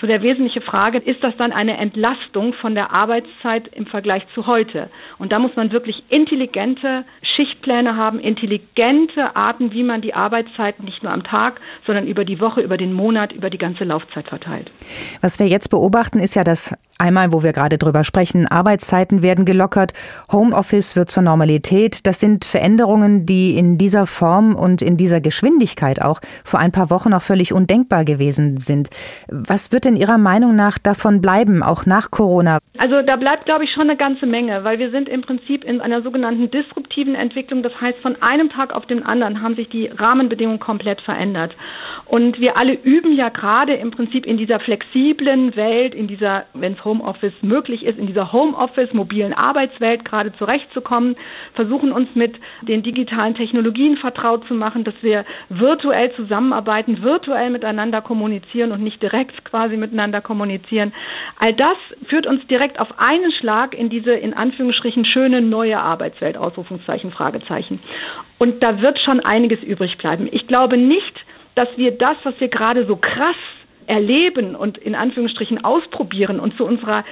zu 0.00 0.06
der 0.06 0.22
wesentlichen 0.22 0.62
Frage, 0.62 0.98
ist 0.98 1.22
das 1.22 1.36
dann 1.36 1.52
eine 1.52 1.76
Entlastung 1.76 2.52
von 2.54 2.74
der 2.74 2.92
Arbeitszeit 2.92 3.68
im 3.68 3.86
Vergleich 3.86 4.22
zu 4.34 4.46
heute? 4.46 4.90
Und 5.18 5.32
da 5.32 5.38
muss 5.38 5.54
man 5.56 5.72
wirklich 5.72 6.02
intelligente 6.08 7.04
Schichtpläne 7.36 7.96
haben, 7.96 8.20
intelligente 8.20 9.34
Arten, 9.34 9.72
wie 9.72 9.82
man 9.82 10.02
die 10.02 10.14
Arbeitszeit 10.14 10.82
nicht 10.82 11.02
nur 11.02 11.12
am 11.12 11.24
Tag, 11.24 11.60
sondern 11.86 12.06
über 12.06 12.24
die 12.24 12.40
Woche, 12.40 12.60
über 12.60 12.76
den 12.76 12.92
Monat, 12.92 13.32
über 13.32 13.50
die 13.50 13.58
ganze 13.58 13.84
Laufzeit 13.84 14.28
verteilt. 14.28 14.70
Was 15.20 15.38
wir 15.38 15.46
jetzt 15.46 15.68
beobachten, 15.68 16.18
ist 16.18 16.34
ja, 16.34 16.44
dass 16.44 16.74
einmal, 16.98 17.32
wo 17.32 17.42
wir 17.42 17.52
gerade 17.52 17.78
drüber 17.78 18.04
sprechen, 18.04 18.46
Arbeitszeiten 18.46 19.22
werden 19.22 19.44
gelockert, 19.44 19.92
Homeoffice 20.30 20.96
wird 20.96 21.10
zur 21.10 21.22
Normalität. 21.22 22.06
Das 22.06 22.20
sind 22.20 22.44
Veränderungen, 22.44 23.26
die 23.26 23.56
in 23.56 23.78
dieser 23.78 24.06
Form 24.06 24.54
und 24.54 24.82
in 24.82 24.96
dieser 24.96 25.20
Geschwindigkeit 25.20 26.00
auch 26.00 26.20
vor 26.44 26.60
ein 26.60 26.72
paar 26.72 26.90
Wochen 26.90 27.10
noch 27.10 27.22
völlig 27.22 27.52
undenkbar 27.52 28.04
gewesen 28.04 28.56
sind. 28.56 28.90
Was 29.28 29.72
wird 29.72 29.83
in 29.86 29.96
Ihrer 29.96 30.18
Meinung 30.18 30.56
nach 30.56 30.78
davon 30.78 31.20
bleiben, 31.20 31.62
auch 31.62 31.86
nach 31.86 32.10
Corona? 32.10 32.58
Also 32.78 33.02
da 33.02 33.16
bleibt, 33.16 33.44
glaube 33.44 33.64
ich, 33.64 33.70
schon 33.72 33.88
eine 33.88 33.96
ganze 33.96 34.26
Menge, 34.26 34.64
weil 34.64 34.78
wir 34.78 34.90
sind 34.90 35.08
im 35.08 35.22
Prinzip 35.22 35.64
in 35.64 35.80
einer 35.80 36.02
sogenannten 36.02 36.50
disruptiven 36.50 37.14
Entwicklung. 37.14 37.62
Das 37.62 37.72
heißt, 37.80 37.98
von 37.98 38.20
einem 38.22 38.50
Tag 38.50 38.72
auf 38.74 38.86
den 38.86 39.04
anderen 39.04 39.42
haben 39.42 39.56
sich 39.56 39.68
die 39.68 39.86
Rahmenbedingungen 39.86 40.60
komplett 40.60 41.00
verändert. 41.00 41.54
Und 42.06 42.38
wir 42.38 42.56
alle 42.58 42.74
üben 42.74 43.16
ja 43.16 43.30
gerade 43.30 43.74
im 43.74 43.90
Prinzip 43.90 44.26
in 44.26 44.36
dieser 44.36 44.60
flexiblen 44.60 45.56
Welt, 45.56 45.94
in 45.94 46.06
dieser, 46.06 46.44
wenn 46.52 46.74
es 46.74 46.84
Homeoffice 46.84 47.32
möglich 47.40 47.84
ist, 47.84 47.98
in 47.98 48.06
dieser 48.06 48.32
Homeoffice 48.32 48.92
mobilen 48.92 49.32
Arbeitswelt 49.32 50.04
gerade 50.04 50.32
zurechtzukommen, 50.34 51.16
versuchen 51.54 51.92
uns 51.92 52.08
mit 52.14 52.36
den 52.62 52.82
digitalen 52.82 53.34
Technologien 53.34 53.96
vertraut 53.96 54.46
zu 54.46 54.54
machen, 54.54 54.84
dass 54.84 54.94
wir 55.00 55.24
virtuell 55.48 56.12
zusammenarbeiten, 56.14 57.02
virtuell 57.02 57.50
miteinander 57.50 58.02
kommunizieren 58.02 58.72
und 58.72 58.82
nicht 58.82 59.02
direkt 59.02 59.44
quasi 59.44 59.76
miteinander 59.76 60.20
kommunizieren. 60.20 60.92
All 61.38 61.54
das 61.54 61.76
führt 62.08 62.26
uns 62.26 62.46
direkt 62.48 62.80
auf 62.80 62.98
einen 62.98 63.32
Schlag 63.32 63.74
in 63.74 63.88
diese 63.88 64.12
in 64.12 64.34
Anführungsstrichen 64.34 65.06
schöne 65.06 65.40
neue 65.40 65.78
Arbeitswelt, 65.78 66.36
Ausrufungszeichen, 66.36 67.12
Fragezeichen. 67.12 67.80
Und 68.38 68.62
da 68.62 68.82
wird 68.82 68.98
schon 69.00 69.20
einiges 69.20 69.62
übrig 69.62 69.96
bleiben. 69.96 70.28
Ich 70.30 70.46
glaube 70.46 70.76
nicht, 70.76 71.23
dass 71.54 71.68
wir 71.76 71.92
das, 71.92 72.16
was 72.24 72.38
wir 72.40 72.48
gerade 72.48 72.86
so 72.86 72.96
krass 72.96 73.36
erleben 73.86 74.54
und 74.54 74.78
in 74.78 74.94
Anführungsstrichen 74.94 75.64
ausprobieren 75.64 76.40
und 76.40 76.56
zu 76.56 76.64
unserer 76.64 77.04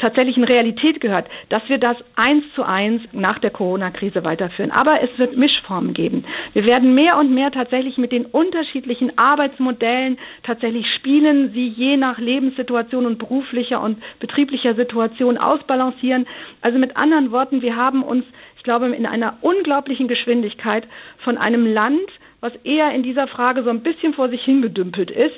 tatsächlichen 0.00 0.44
Realität 0.44 1.00
gehört, 1.00 1.28
dass 1.48 1.62
wir 1.68 1.78
das 1.78 1.96
eins 2.16 2.44
zu 2.54 2.62
eins 2.62 3.02
nach 3.12 3.38
der 3.38 3.50
Corona-Krise 3.50 4.24
weiterführen. 4.24 4.70
Aber 4.70 5.02
es 5.02 5.10
wird 5.18 5.36
Mischformen 5.36 5.94
geben. 5.94 6.24
Wir 6.52 6.64
werden 6.64 6.94
mehr 6.94 7.18
und 7.18 7.32
mehr 7.32 7.50
tatsächlich 7.50 7.98
mit 7.98 8.10
den 8.10 8.26
unterschiedlichen 8.26 9.16
Arbeitsmodellen 9.18 10.18
tatsächlich 10.42 10.86
spielen, 10.96 11.52
sie 11.52 11.68
je 11.68 11.96
nach 11.96 12.18
Lebenssituation 12.18 13.06
und 13.06 13.18
beruflicher 13.18 13.80
und 13.80 13.98
betrieblicher 14.18 14.74
Situation 14.74 15.38
ausbalancieren. 15.38 16.26
Also 16.62 16.78
mit 16.78 16.96
anderen 16.96 17.30
Worten, 17.30 17.62
wir 17.62 17.76
haben 17.76 18.02
uns, 18.02 18.24
ich 18.56 18.62
glaube, 18.62 18.88
in 18.88 19.06
einer 19.06 19.38
unglaublichen 19.42 20.08
Geschwindigkeit 20.08 20.86
von 21.18 21.38
einem 21.38 21.66
Land, 21.66 22.10
was 22.40 22.52
eher 22.64 22.92
in 22.92 23.02
dieser 23.02 23.28
Frage 23.28 23.62
so 23.62 23.70
ein 23.70 23.82
bisschen 23.82 24.14
vor 24.14 24.28
sich 24.28 24.42
hingedümpelt 24.42 25.10
ist, 25.10 25.34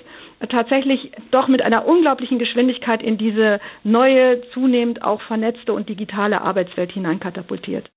tatsächlich 0.49 1.13
doch 1.31 1.49
mit 1.49 1.63
einer 1.63 1.87
unglaublichen 1.87 2.39
Geschwindigkeit 2.39 3.03
in 3.03 3.19
diese 3.19 3.61
neue, 3.85 4.43
zunehmend 4.53 5.03
auch 5.03 5.21
vernetzte 5.23 5.73
und 5.73 5.89
digitale 5.89 6.41
Arbeitswelt 6.41 6.93
hineinkatapultiert. 6.93 7.89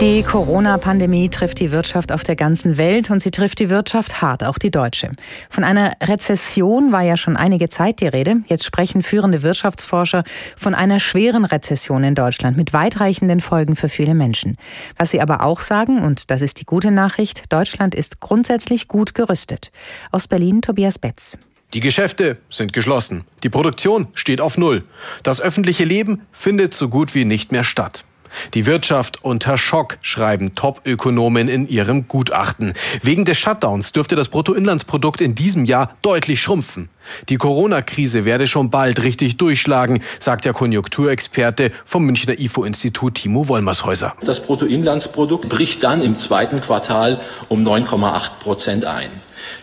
Die 0.00 0.22
Corona-Pandemie 0.22 1.28
trifft 1.28 1.60
die 1.60 1.72
Wirtschaft 1.72 2.10
auf 2.10 2.24
der 2.24 2.34
ganzen 2.34 2.78
Welt 2.78 3.10
und 3.10 3.20
sie 3.20 3.30
trifft 3.30 3.58
die 3.58 3.68
Wirtschaft 3.68 4.22
hart, 4.22 4.42
auch 4.44 4.56
die 4.56 4.70
deutsche. 4.70 5.10
Von 5.50 5.62
einer 5.62 5.92
Rezession 6.02 6.90
war 6.90 7.02
ja 7.02 7.18
schon 7.18 7.36
einige 7.36 7.68
Zeit 7.68 8.00
die 8.00 8.06
Rede. 8.06 8.36
Jetzt 8.48 8.64
sprechen 8.64 9.02
führende 9.02 9.42
Wirtschaftsforscher 9.42 10.24
von 10.56 10.74
einer 10.74 11.00
schweren 11.00 11.44
Rezession 11.44 12.02
in 12.02 12.14
Deutschland 12.14 12.56
mit 12.56 12.72
weitreichenden 12.72 13.42
Folgen 13.42 13.76
für 13.76 13.90
viele 13.90 14.14
Menschen. 14.14 14.56
Was 14.96 15.10
sie 15.10 15.20
aber 15.20 15.42
auch 15.44 15.60
sagen, 15.60 15.98
und 15.98 16.30
das 16.30 16.40
ist 16.40 16.60
die 16.60 16.64
gute 16.64 16.92
Nachricht, 16.92 17.52
Deutschland 17.52 17.94
ist 17.94 18.20
grundsätzlich 18.20 18.88
gut 18.88 19.14
gerüstet. 19.14 19.70
Aus 20.12 20.28
Berlin 20.28 20.62
Tobias 20.62 20.98
Betz. 20.98 21.36
Die 21.74 21.80
Geschäfte 21.80 22.38
sind 22.48 22.72
geschlossen. 22.72 23.24
Die 23.42 23.50
Produktion 23.50 24.08
steht 24.14 24.40
auf 24.40 24.56
Null. 24.56 24.82
Das 25.22 25.42
öffentliche 25.42 25.84
Leben 25.84 26.22
findet 26.32 26.72
so 26.72 26.88
gut 26.88 27.14
wie 27.14 27.26
nicht 27.26 27.52
mehr 27.52 27.64
statt. 27.64 28.06
Die 28.54 28.66
Wirtschaft 28.66 29.24
unter 29.24 29.58
Schock, 29.58 29.98
schreiben 30.02 30.54
Top-Ökonomen 30.54 31.48
in 31.48 31.68
ihrem 31.68 32.06
Gutachten. 32.06 32.72
Wegen 33.02 33.24
des 33.24 33.38
Shutdowns 33.38 33.92
dürfte 33.92 34.16
das 34.16 34.28
Bruttoinlandsprodukt 34.28 35.20
in 35.20 35.34
diesem 35.34 35.64
Jahr 35.64 35.96
deutlich 36.02 36.40
schrumpfen. 36.40 36.88
Die 37.28 37.36
Corona-Krise 37.36 38.24
werde 38.24 38.46
schon 38.46 38.70
bald 38.70 39.02
richtig 39.02 39.36
durchschlagen, 39.36 40.02
sagt 40.18 40.44
der 40.44 40.52
Konjunkturexperte 40.52 41.72
vom 41.84 42.04
Münchner 42.04 42.38
IFO-Institut 42.38 43.16
Timo 43.16 43.48
Wollmershäuser. 43.48 44.14
Das 44.22 44.40
Bruttoinlandsprodukt 44.40 45.48
bricht 45.48 45.82
dann 45.82 46.02
im 46.02 46.16
zweiten 46.16 46.60
Quartal 46.60 47.20
um 47.48 47.66
9,8 47.66 48.30
Prozent 48.40 48.84
ein. 48.84 49.10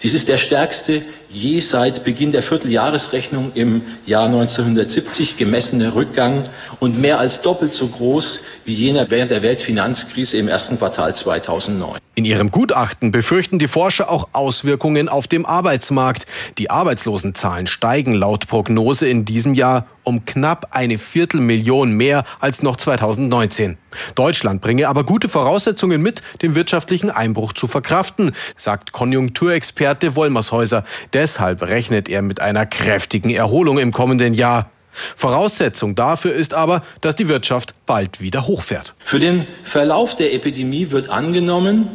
Dies 0.01 0.13
ist 0.13 0.27
der 0.27 0.38
stärkste 0.38 1.03
je 1.29 1.60
seit 1.60 2.03
Beginn 2.03 2.31
der 2.31 2.43
Vierteljahresrechnung 2.43 3.51
im 3.53 3.81
Jahr 4.05 4.25
1970 4.25 5.38
gemessene 5.38 5.96
Rückgang 5.96 6.43
und 6.79 7.00
mehr 7.00 7.19
als 7.19 7.41
doppelt 7.41 7.74
so 7.74 7.88
groß 7.88 8.41
wie 8.65 8.74
jener 8.74 9.10
während 9.10 9.31
der 9.31 9.41
Weltfinanzkrise 9.41 10.38
im 10.38 10.48
ersten 10.48 10.77
Quartal 10.77 11.15
2009. 11.15 12.00
In 12.15 12.25
ihrem 12.25 12.50
Gutachten 12.50 13.12
befürchten 13.12 13.60
die 13.60 13.67
Forscher 13.67 14.10
auch 14.10 14.29
Auswirkungen 14.34 15.07
auf 15.07 15.27
dem 15.27 15.46
Arbeitsmarkt. 15.46 16.25
Die 16.57 16.72
Arbeitslosenzahlen 16.72 17.67
steigen 17.67 18.13
laut 18.15 18.48
Prognose 18.48 19.07
in 19.07 19.24
diesem 19.24 19.53
Jahr 19.53 19.86
um 20.07 20.24
knapp 20.24 20.69
eine 20.72 20.98
Viertelmillion 20.98 21.91
mehr 21.91 22.24
als 22.39 22.63
noch 22.63 22.77
2019. 22.77 23.77
Deutschland 24.15 24.62
bringe 24.62 24.88
aber 24.88 25.03
gute 25.03 25.27
Voraussetzungen 25.27 26.01
mit, 26.01 26.22
den 26.41 26.55
wirtschaftlichen 26.55 27.12
Einbruch 27.12 27.51
zu 27.51 27.67
verkraften, 27.67 28.31
sagt 28.55 28.93
Konjunkturexperte 28.93 30.15
Wollmershäuser. 30.15 30.86
Deshalb 31.27 31.62
rechnet 31.63 32.07
er 32.07 32.22
mit 32.22 32.39
einer 32.39 32.65
kräftigen 32.65 33.29
Erholung 33.31 33.79
im 33.79 33.91
kommenden 33.91 34.34
Jahr. 34.34 34.72
Voraussetzung 35.17 35.93
dafür 35.93 36.31
ist 36.31 36.53
aber, 36.53 36.84
dass 37.01 37.17
die 37.17 37.27
Wirtschaft 37.27 37.74
bald 37.86 38.22
wieder 38.22 38.48
hochfährt. 38.48 38.93
Für 39.03 39.19
den 39.19 39.46
Verlauf 39.62 40.15
der 40.15 40.34
Epidemie 40.34 40.89
wird 40.89 41.10
angenommen, 41.10 41.89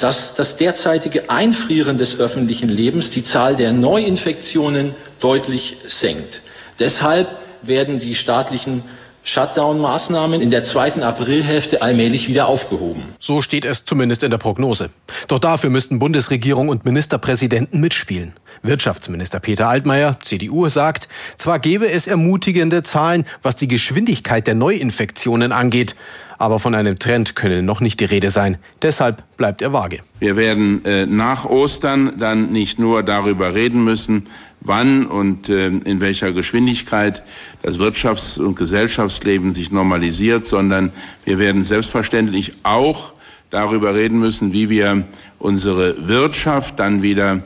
dass 0.00 0.34
das 0.34 0.56
derzeitige 0.56 1.30
Einfrieren 1.30 1.96
des 1.96 2.18
öffentlichen 2.18 2.68
Lebens 2.68 3.10
die 3.10 3.22
Zahl 3.22 3.54
der 3.54 3.72
Neuinfektionen 3.72 4.96
deutlich 5.20 5.76
senkt. 5.86 6.42
Deshalb 6.80 7.28
werden 7.62 8.00
die 8.00 8.16
staatlichen 8.16 8.82
Shutdown-Maßnahmen 9.24 10.40
in 10.40 10.50
der 10.50 10.64
zweiten 10.64 11.02
Aprilhälfte 11.02 11.82
allmählich 11.82 12.28
wieder 12.28 12.48
aufgehoben. 12.48 13.04
So 13.20 13.40
steht 13.40 13.64
es 13.64 13.84
zumindest 13.84 14.22
in 14.22 14.30
der 14.30 14.38
Prognose. 14.38 14.90
Doch 15.28 15.38
dafür 15.38 15.70
müssten 15.70 15.98
Bundesregierung 15.98 16.68
und 16.68 16.84
Ministerpräsidenten 16.84 17.80
mitspielen. 17.80 18.34
Wirtschaftsminister 18.62 19.40
Peter 19.40 19.68
Altmaier, 19.68 20.18
CDU, 20.22 20.68
sagt, 20.68 21.08
zwar 21.36 21.58
gäbe 21.58 21.90
es 21.90 22.06
ermutigende 22.06 22.82
Zahlen, 22.82 23.24
was 23.42 23.56
die 23.56 23.68
Geschwindigkeit 23.68 24.46
der 24.46 24.54
Neuinfektionen 24.54 25.52
angeht, 25.52 25.96
aber 26.38 26.58
von 26.58 26.74
einem 26.74 26.98
Trend 26.98 27.36
könne 27.36 27.62
noch 27.62 27.80
nicht 27.80 28.00
die 28.00 28.04
Rede 28.04 28.30
sein. 28.30 28.58
Deshalb 28.82 29.22
bleibt 29.36 29.62
er 29.62 29.72
vage. 29.72 30.00
Wir 30.18 30.34
werden 30.36 30.84
äh, 30.84 31.06
nach 31.06 31.44
Ostern 31.44 32.14
dann 32.18 32.50
nicht 32.50 32.80
nur 32.80 33.04
darüber 33.04 33.54
reden 33.54 33.84
müssen, 33.84 34.26
wann 34.64 35.06
und 35.06 35.48
äh, 35.48 35.68
in 35.68 36.00
welcher 36.00 36.32
Geschwindigkeit 36.32 37.22
das 37.62 37.78
Wirtschafts- 37.78 38.40
und 38.40 38.56
Gesellschaftsleben 38.56 39.54
sich 39.54 39.70
normalisiert, 39.70 40.46
sondern 40.46 40.92
wir 41.24 41.38
werden 41.38 41.64
selbstverständlich 41.64 42.52
auch 42.62 43.12
darüber 43.50 43.94
reden 43.94 44.18
müssen, 44.18 44.52
wie 44.52 44.68
wir 44.68 45.04
unsere 45.38 46.08
Wirtschaft 46.08 46.78
dann 46.78 47.02
wieder 47.02 47.42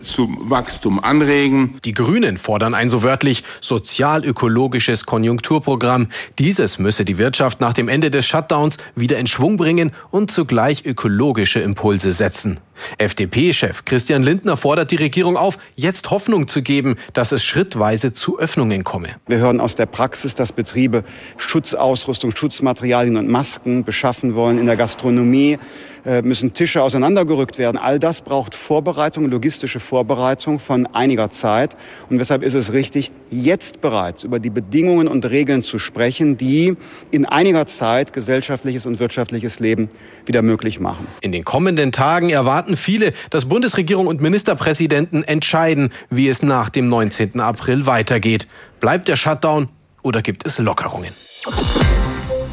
zum 0.00 0.50
Wachstum 0.50 1.02
anregen. 1.02 1.78
Die 1.84 1.92
Grünen 1.92 2.38
fordern 2.38 2.74
ein 2.74 2.90
so 2.90 3.02
wörtlich 3.02 3.44
sozial-ökologisches 3.60 5.06
Konjunkturprogramm. 5.06 6.08
Dieses 6.38 6.78
müsse 6.78 7.04
die 7.04 7.18
Wirtschaft 7.18 7.60
nach 7.60 7.72
dem 7.72 7.88
Ende 7.88 8.10
des 8.10 8.26
Shutdowns 8.26 8.78
wieder 8.94 9.18
in 9.18 9.26
Schwung 9.26 9.56
bringen 9.56 9.92
und 10.10 10.30
zugleich 10.30 10.84
ökologische 10.84 11.60
Impulse 11.60 12.12
setzen. 12.12 12.60
FDP-Chef 12.98 13.84
Christian 13.84 14.22
Lindner 14.22 14.56
fordert 14.56 14.90
die 14.90 14.96
Regierung 14.96 15.36
auf, 15.36 15.58
jetzt 15.76 16.10
Hoffnung 16.10 16.48
zu 16.48 16.62
geben, 16.62 16.96
dass 17.12 17.32
es 17.32 17.44
schrittweise 17.44 18.12
zu 18.12 18.38
Öffnungen 18.38 18.84
komme. 18.84 19.10
Wir 19.26 19.38
hören 19.38 19.60
aus 19.60 19.76
der 19.76 19.86
Praxis, 19.86 20.34
dass 20.34 20.52
Betriebe 20.52 21.04
Schutzausrüstung, 21.36 22.34
Schutzmaterialien 22.34 23.16
und 23.16 23.28
Masken 23.28 23.84
beschaffen 23.84 24.34
wollen 24.34 24.58
in 24.58 24.66
der 24.66 24.76
Gastronomie. 24.76 25.58
Äh, 26.06 26.20
müssen 26.20 26.52
Tische 26.52 26.82
auseinandergerückt 26.82 27.56
werden. 27.56 27.78
All 27.78 27.98
das 27.98 28.20
braucht 28.20 28.54
Vorbereitung, 28.54 29.30
logistische 29.30 29.80
Vorbereitung 29.80 30.58
von 30.58 30.86
einiger 30.86 31.30
Zeit. 31.30 31.76
Und 32.10 32.18
weshalb 32.18 32.42
ist 32.42 32.52
es 32.52 32.72
richtig, 32.72 33.10
jetzt 33.30 33.80
bereits 33.80 34.22
über 34.22 34.38
die 34.38 34.50
Bedingungen 34.50 35.08
und 35.08 35.24
Regeln 35.24 35.62
zu 35.62 35.78
sprechen, 35.78 36.36
die 36.36 36.76
in 37.10 37.24
einiger 37.24 37.66
Zeit 37.66 38.12
gesellschaftliches 38.12 38.84
und 38.84 38.98
wirtschaftliches 38.98 39.60
Leben 39.60 39.88
wieder 40.26 40.42
möglich 40.42 40.78
machen. 40.78 41.06
In 41.22 41.32
den 41.32 41.44
kommenden 41.44 41.90
Tagen 41.90 42.28
erwarten 42.28 42.76
viele, 42.76 43.14
dass 43.30 43.46
Bundesregierung 43.46 44.06
und 44.06 44.20
Ministerpräsidenten 44.20 45.24
entscheiden, 45.24 45.88
wie 46.10 46.28
es 46.28 46.42
nach 46.42 46.68
dem 46.68 46.90
19. 46.90 47.40
April 47.40 47.86
weitergeht. 47.86 48.46
Bleibt 48.78 49.08
der 49.08 49.16
Shutdown 49.16 49.68
oder 50.02 50.20
gibt 50.20 50.46
es 50.46 50.58
Lockerungen? 50.58 51.14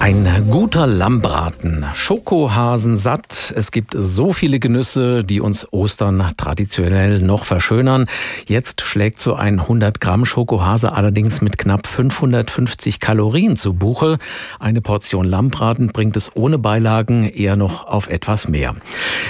Ein 0.02 0.48
guter 0.50 0.88
Lammbraten, 0.88 1.86
Schokohasen 1.94 2.98
satt. 2.98 3.54
Es 3.56 3.72
gibt 3.72 3.94
so 3.96 4.34
viele 4.34 4.58
Genüsse, 4.58 5.24
die 5.24 5.40
uns 5.40 5.72
Ostern 5.72 6.26
traditionell 6.38 7.20
noch 7.20 7.46
verschönern. 7.46 8.08
Jetzt 8.48 8.82
schlägt 8.82 9.22
so 9.22 9.36
ein 9.36 9.60
100 9.60 10.02
Gramm 10.02 10.26
Schokohase 10.26 10.94
allerdings 10.94 11.42
mit 11.42 11.60
knapp 11.60 11.86
550 11.86 13.00
Kalorien 13.00 13.58
zu 13.58 13.76
Buche. 13.76 14.18
Eine 14.60 14.82
Portion 14.82 15.28
Lammbraten 15.28 15.90
bringt 15.90 16.18
es 16.18 16.36
ohne 16.36 16.58
Beilagen 16.58 17.24
eher 17.30 17.56
noch 17.56 17.86
auf 17.86 18.10
etwas 18.10 18.48
mehr. 18.48 18.76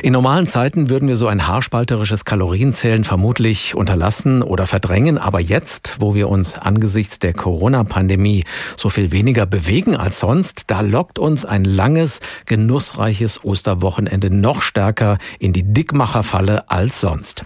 In 0.04 0.14
normalen 0.14 0.48
Zeiten 0.48 0.90
würden 0.90 1.10
wir 1.10 1.18
so 1.18 1.28
ein 1.28 1.48
haarspalterisches 1.48 2.24
Kalorienzählen 2.24 3.04
vermutlich 3.04 3.76
unterlassen 3.76 4.42
oder 4.42 4.68
verdrängen. 4.68 5.18
Aber 5.18 5.42
jetzt, 5.42 5.98
wo 6.00 6.16
wir 6.16 6.30
uns 6.30 6.58
angesichts 6.58 7.20
der 7.20 7.34
Corona-Pandemie 7.34 8.46
so 8.78 8.90
viel 8.90 9.12
weniger 9.12 9.46
bewegen 9.46 9.98
als 9.98 10.20
sonst, 10.20 10.61
da 10.68 10.82
lockt 10.82 11.20
uns 11.20 11.46
ein 11.46 11.66
langes, 11.66 12.20
genussreiches 12.46 13.44
Osterwochenende 13.44 14.30
noch 14.30 14.62
stärker 14.62 15.18
in 15.40 15.54
die 15.54 15.64
Dickmacherfalle 15.64 16.70
als 16.70 17.02
sonst. 17.02 17.44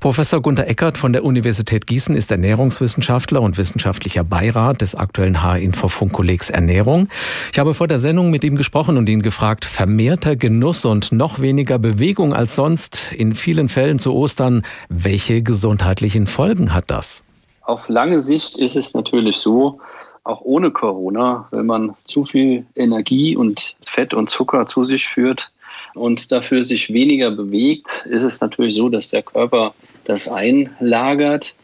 Professor 0.00 0.40
Gunter 0.40 0.66
Eckert 0.66 0.98
von 0.98 1.12
der 1.12 1.24
Universität 1.24 1.86
Gießen 1.86 2.16
ist 2.16 2.30
Ernährungswissenschaftler 2.30 3.42
und 3.42 3.58
wissenschaftlicher 3.58 4.24
Beirat 4.24 4.80
des 4.80 4.94
aktuellen 4.94 5.42
H-Info-Funkkollegs 5.42 6.50
Ernährung. 6.50 7.08
Ich 7.52 7.58
habe 7.58 7.74
vor 7.74 7.88
der 7.88 8.00
Sendung 8.00 8.30
mit 8.30 8.44
ihm 8.44 8.56
gesprochen 8.56 8.96
und 8.96 9.08
ihn 9.08 9.22
gefragt, 9.22 9.64
vermehrter 9.64 10.36
Genuss 10.36 10.84
und 10.84 11.12
noch 11.12 11.40
weniger 11.40 11.78
Bewegung 11.78 12.34
als 12.34 12.54
sonst 12.54 13.12
in 13.12 13.34
vielen 13.34 13.68
Fällen 13.68 13.98
zu 13.98 14.14
Ostern, 14.14 14.62
welche 14.88 15.42
gesundheitlichen 15.42 16.26
Folgen 16.26 16.74
hat 16.74 16.84
das? 16.88 17.24
Auf 17.62 17.88
lange 17.88 18.20
Sicht 18.20 18.56
ist 18.56 18.76
es 18.76 18.92
natürlich 18.92 19.38
so, 19.38 19.80
auch 20.24 20.40
ohne 20.40 20.70
Corona, 20.70 21.46
wenn 21.50 21.66
man 21.66 21.94
zu 22.04 22.24
viel 22.24 22.64
Energie 22.74 23.36
und 23.36 23.74
Fett 23.82 24.14
und 24.14 24.30
Zucker 24.30 24.66
zu 24.66 24.82
sich 24.82 25.06
führt 25.06 25.50
und 25.94 26.32
dafür 26.32 26.62
sich 26.62 26.92
weniger 26.92 27.30
bewegt, 27.30 28.06
ist 28.10 28.24
es 28.24 28.40
natürlich 28.40 28.74
so, 28.74 28.88
dass 28.88 29.10
der 29.10 29.22
Körper 29.22 29.74
das 30.04 30.28
einlagert. 30.28 31.54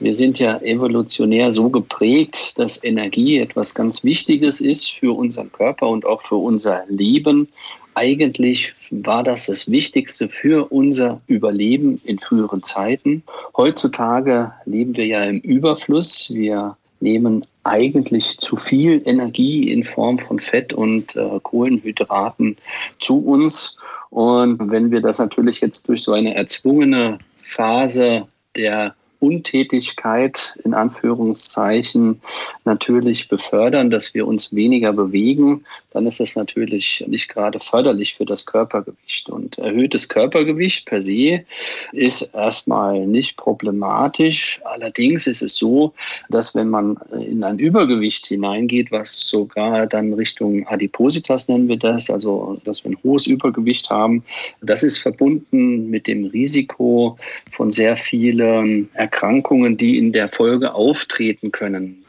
Wir 0.00 0.14
sind 0.14 0.38
ja 0.38 0.58
evolutionär 0.60 1.52
so 1.52 1.68
geprägt, 1.70 2.58
dass 2.58 2.82
Energie 2.82 3.38
etwas 3.38 3.74
ganz 3.74 4.04
Wichtiges 4.04 4.60
ist 4.60 4.90
für 4.90 5.16
unseren 5.16 5.50
Körper 5.52 5.88
und 5.88 6.06
auch 6.06 6.22
für 6.22 6.36
unser 6.36 6.84
Leben. 6.88 7.48
Eigentlich 7.94 8.72
war 8.90 9.22
das 9.22 9.46
das 9.46 9.70
Wichtigste 9.70 10.28
für 10.28 10.72
unser 10.72 11.20
Überleben 11.28 12.00
in 12.04 12.18
früheren 12.18 12.62
Zeiten. 12.64 13.22
Heutzutage 13.56 14.52
leben 14.64 14.96
wir 14.96 15.06
ja 15.06 15.24
im 15.24 15.38
Überfluss. 15.40 16.28
Wir 16.34 16.76
nehmen 17.00 17.44
eigentlich 17.64 18.38
zu 18.38 18.56
viel 18.56 19.02
Energie 19.06 19.70
in 19.70 19.84
Form 19.84 20.18
von 20.18 20.38
Fett 20.38 20.72
und 20.72 21.16
äh, 21.16 21.40
Kohlenhydraten 21.42 22.56
zu 23.00 23.18
uns. 23.18 23.76
Und 24.10 24.70
wenn 24.70 24.90
wir 24.90 25.00
das 25.00 25.18
natürlich 25.18 25.60
jetzt 25.60 25.88
durch 25.88 26.02
so 26.02 26.12
eine 26.12 26.34
erzwungene 26.34 27.18
Phase 27.38 28.26
der 28.54 28.94
Untätigkeit 29.24 30.54
in 30.64 30.74
Anführungszeichen 30.74 32.20
natürlich 32.64 33.28
befördern, 33.28 33.90
dass 33.90 34.12
wir 34.12 34.26
uns 34.26 34.54
weniger 34.54 34.92
bewegen, 34.92 35.64
dann 35.92 36.06
ist 36.06 36.20
das 36.20 36.36
natürlich 36.36 37.04
nicht 37.06 37.28
gerade 37.28 37.58
förderlich 37.58 38.14
für 38.14 38.26
das 38.26 38.44
Körpergewicht. 38.44 39.30
Und 39.30 39.58
erhöhtes 39.58 40.08
Körpergewicht 40.08 40.86
per 40.86 41.00
se 41.00 41.44
ist 41.92 42.34
erstmal 42.34 43.06
nicht 43.06 43.36
problematisch. 43.36 44.60
Allerdings 44.64 45.26
ist 45.26 45.42
es 45.42 45.56
so, 45.56 45.94
dass 46.28 46.54
wenn 46.54 46.68
man 46.68 46.96
in 47.18 47.42
ein 47.44 47.58
Übergewicht 47.58 48.26
hineingeht, 48.26 48.92
was 48.92 49.28
sogar 49.28 49.86
dann 49.86 50.12
Richtung 50.12 50.66
Adipositas 50.66 51.48
nennen 51.48 51.68
wir 51.68 51.78
das, 51.78 52.10
also 52.10 52.60
dass 52.64 52.84
wir 52.84 52.90
ein 52.90 52.98
hohes 53.02 53.26
Übergewicht 53.26 53.88
haben, 53.88 54.22
das 54.60 54.82
ist 54.82 54.98
verbunden 54.98 55.88
mit 55.88 56.06
dem 56.06 56.26
Risiko 56.26 57.16
von 57.52 57.70
sehr 57.70 57.96
vielen 57.96 58.90
Erkrankungen 58.94 59.13
Erkrankungen, 59.14 59.76
die 59.76 59.96
in 59.96 60.12
der 60.12 60.28
Folge 60.28 60.74
auftreten 60.74 61.52
können. 61.52 62.04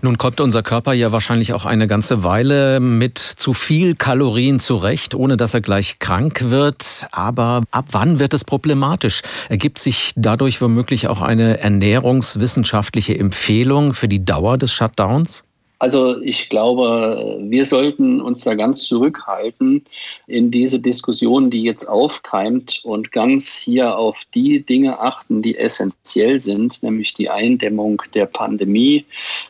Nun 0.00 0.16
kommt 0.16 0.40
unser 0.40 0.62
Körper 0.62 0.92
ja 0.92 1.12
wahrscheinlich 1.12 1.52
auch 1.52 1.66
eine 1.66 1.88
ganze 1.88 2.22
Weile 2.22 2.80
mit 2.80 3.18
zu 3.18 3.52
viel 3.52 3.96
Kalorien 3.96 4.60
zurecht, 4.60 5.14
ohne 5.14 5.36
dass 5.36 5.54
er 5.54 5.60
gleich 5.60 5.98
krank 5.98 6.50
wird. 6.50 7.06
Aber 7.10 7.62
ab 7.70 7.86
wann 7.90 8.18
wird 8.18 8.32
es 8.32 8.44
problematisch? 8.44 9.22
Ergibt 9.48 9.78
sich 9.78 10.12
dadurch 10.14 10.60
womöglich 10.60 11.08
auch 11.08 11.20
eine 11.20 11.58
ernährungswissenschaftliche 11.58 13.18
Empfehlung 13.18 13.92
für 13.92 14.08
die 14.08 14.24
Dauer 14.24 14.56
des 14.56 14.72
Shutdowns? 14.72 15.44
Also 15.80 16.20
ich 16.20 16.48
glaube, 16.48 17.38
wir 17.40 17.64
sollten 17.64 18.20
uns 18.20 18.42
da 18.42 18.54
ganz 18.54 18.82
zurückhalten 18.82 19.84
in 20.26 20.50
diese 20.50 20.80
Diskussion, 20.80 21.50
die 21.50 21.62
jetzt 21.62 21.84
aufkeimt 21.84 22.80
und 22.82 23.12
ganz 23.12 23.54
hier 23.54 23.96
auf 23.96 24.22
die 24.34 24.60
Dinge 24.60 24.98
achten, 24.98 25.40
die 25.40 25.56
essentiell 25.56 26.40
sind, 26.40 26.82
nämlich 26.82 27.14
die 27.14 27.30
Eindämmung 27.30 28.02
der 28.12 28.26
Pandemie. 28.26 29.04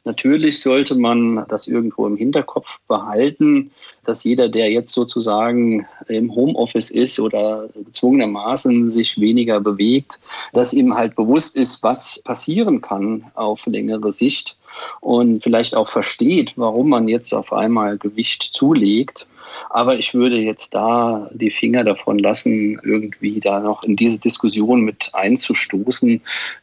Natürlich 0.04 0.60
sollte 0.60 0.96
man 0.96 1.46
das 1.48 1.66
irgendwo 1.66 2.06
im 2.06 2.18
Hinterkopf 2.18 2.78
behalten, 2.88 3.70
dass 4.04 4.24
jeder, 4.24 4.50
der 4.50 4.70
jetzt 4.70 4.92
sozusagen 4.92 5.86
im 6.08 6.34
Homeoffice 6.34 6.90
ist 6.90 7.18
oder 7.20 7.70
gezwungenermaßen 7.74 8.90
sich 8.90 9.18
weniger 9.18 9.60
bewegt, 9.60 10.20
dass 10.52 10.74
ihm 10.74 10.94
halt 10.94 11.16
bewusst 11.16 11.56
ist, 11.56 11.82
was 11.82 12.22
passieren 12.22 12.82
kann 12.82 13.24
auf 13.34 13.64
längere 13.66 14.12
Sicht 14.12 14.56
und 15.00 15.42
vielleicht 15.42 15.74
auch 15.74 15.88
versteht, 15.88 16.54
warum 16.56 16.88
man 16.88 17.08
jetzt 17.08 17.32
auf 17.32 17.52
einmal 17.52 17.98
Gewicht 17.98 18.42
zulegt. 18.42 19.26
Aber 19.70 19.98
ich 19.98 20.14
würde 20.14 20.36
jetzt 20.36 20.74
da 20.74 21.28
die 21.32 21.50
Finger 21.50 21.84
davon 21.84 22.18
lassen, 22.18 22.78
irgendwie 22.82 23.40
da 23.40 23.60
noch 23.60 23.82
in 23.82 23.96
diese 23.96 24.18
Diskussion 24.18 24.82
mit 24.82 25.10
einzustoßen. 25.12 26.20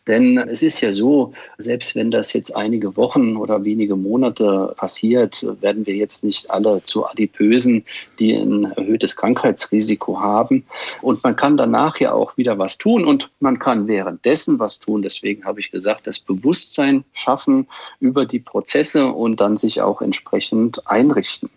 Denn 0.08 0.38
es 0.38 0.64
ist 0.64 0.82
ja 0.82 0.92
so, 0.92 1.34
selbst 1.58 1.96
wenn 1.96 2.12
das 2.12 2.34
jetzt 2.34 2.56
einige 2.56 2.96
Wochen 2.98 3.38
oder 3.38 3.64
wenige 3.64 3.96
Monate 3.96 4.74
passiert, 4.78 5.46
werden 5.62 5.86
wir 5.86 5.96
jetzt 5.96 6.24
nicht 6.24 6.50
alle 6.50 6.84
zu 6.84 7.06
Adipösen, 7.06 7.84
die 8.20 8.34
ein 8.34 8.66
erhöhtes 8.76 9.16
Krankheitsrisiko 9.16 10.20
haben. 10.20 10.66
Und 11.02 11.24
man 11.24 11.36
kann 11.36 11.58
danach 11.58 12.00
ja 12.00 12.14
auch 12.14 12.38
wieder 12.38 12.58
was 12.58 12.78
tun 12.78 13.06
und 13.06 13.30
man 13.40 13.60
kann 13.60 13.88
währenddessen 13.88 14.60
was 14.60 14.80
tun. 14.80 15.02
Deswegen 15.02 15.46
habe 15.46 15.60
ich 15.60 15.72
gesagt, 15.72 16.08
das 16.08 16.20
Bewusstsein 16.20 17.04
schaffen 17.14 17.68
über 18.00 18.26
die 18.26 18.40
Prozesse 18.40 19.08
und 19.08 19.40
dann 19.40 19.58
sich 19.58 19.82
auch 19.82 20.02
entsprechend 20.02 20.88
einrichten. 20.88 21.50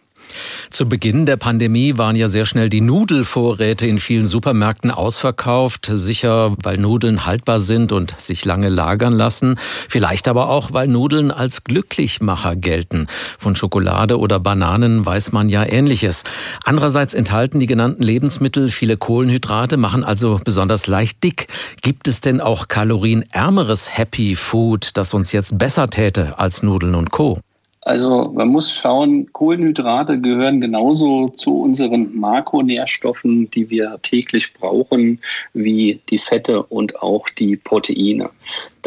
Zu 0.70 0.88
Beginn 0.88 1.26
der 1.26 1.36
Pandemie 1.36 1.96
waren 1.96 2.16
ja 2.16 2.28
sehr 2.28 2.46
schnell 2.46 2.68
die 2.68 2.80
Nudelvorräte 2.80 3.86
in 3.86 3.98
vielen 3.98 4.26
Supermärkten 4.26 4.90
ausverkauft. 4.90 5.90
Sicher, 5.92 6.54
weil 6.62 6.78
Nudeln 6.78 7.26
haltbar 7.26 7.60
sind 7.60 7.92
und 7.92 8.14
sich 8.20 8.44
lange 8.44 8.68
lagern 8.68 9.12
lassen. 9.12 9.58
Vielleicht 9.88 10.28
aber 10.28 10.48
auch, 10.48 10.72
weil 10.72 10.88
Nudeln 10.88 11.30
als 11.30 11.64
Glücklichmacher 11.64 12.56
gelten. 12.56 13.06
Von 13.38 13.56
Schokolade 13.56 14.18
oder 14.18 14.40
Bananen 14.40 15.04
weiß 15.04 15.32
man 15.32 15.48
ja 15.48 15.64
Ähnliches. 15.64 16.24
Andererseits 16.64 17.14
enthalten 17.14 17.60
die 17.60 17.66
genannten 17.66 18.02
Lebensmittel 18.02 18.70
viele 18.70 18.96
Kohlenhydrate, 18.96 19.76
machen 19.76 20.04
also 20.04 20.40
besonders 20.44 20.86
leicht 20.86 21.22
dick. 21.24 21.48
Gibt 21.82 22.08
es 22.08 22.20
denn 22.20 22.40
auch 22.40 22.68
kalorienärmeres 22.68 23.96
Happy 23.96 24.36
Food, 24.36 24.96
das 24.96 25.14
uns 25.14 25.32
jetzt 25.32 25.58
besser 25.58 25.88
täte 25.88 26.38
als 26.38 26.62
Nudeln 26.62 26.94
und 26.94 27.10
Co.? 27.10 27.40
Also 27.82 28.32
man 28.34 28.48
muss 28.48 28.72
schauen, 28.72 29.32
Kohlenhydrate 29.32 30.20
gehören 30.20 30.60
genauso 30.60 31.28
zu 31.28 31.60
unseren 31.60 32.14
Makronährstoffen, 32.18 33.50
die 33.50 33.70
wir 33.70 33.98
täglich 34.02 34.52
brauchen, 34.52 35.20
wie 35.54 36.00
die 36.10 36.18
Fette 36.18 36.62
und 36.64 37.00
auch 37.02 37.28
die 37.28 37.56
Proteine. 37.56 38.30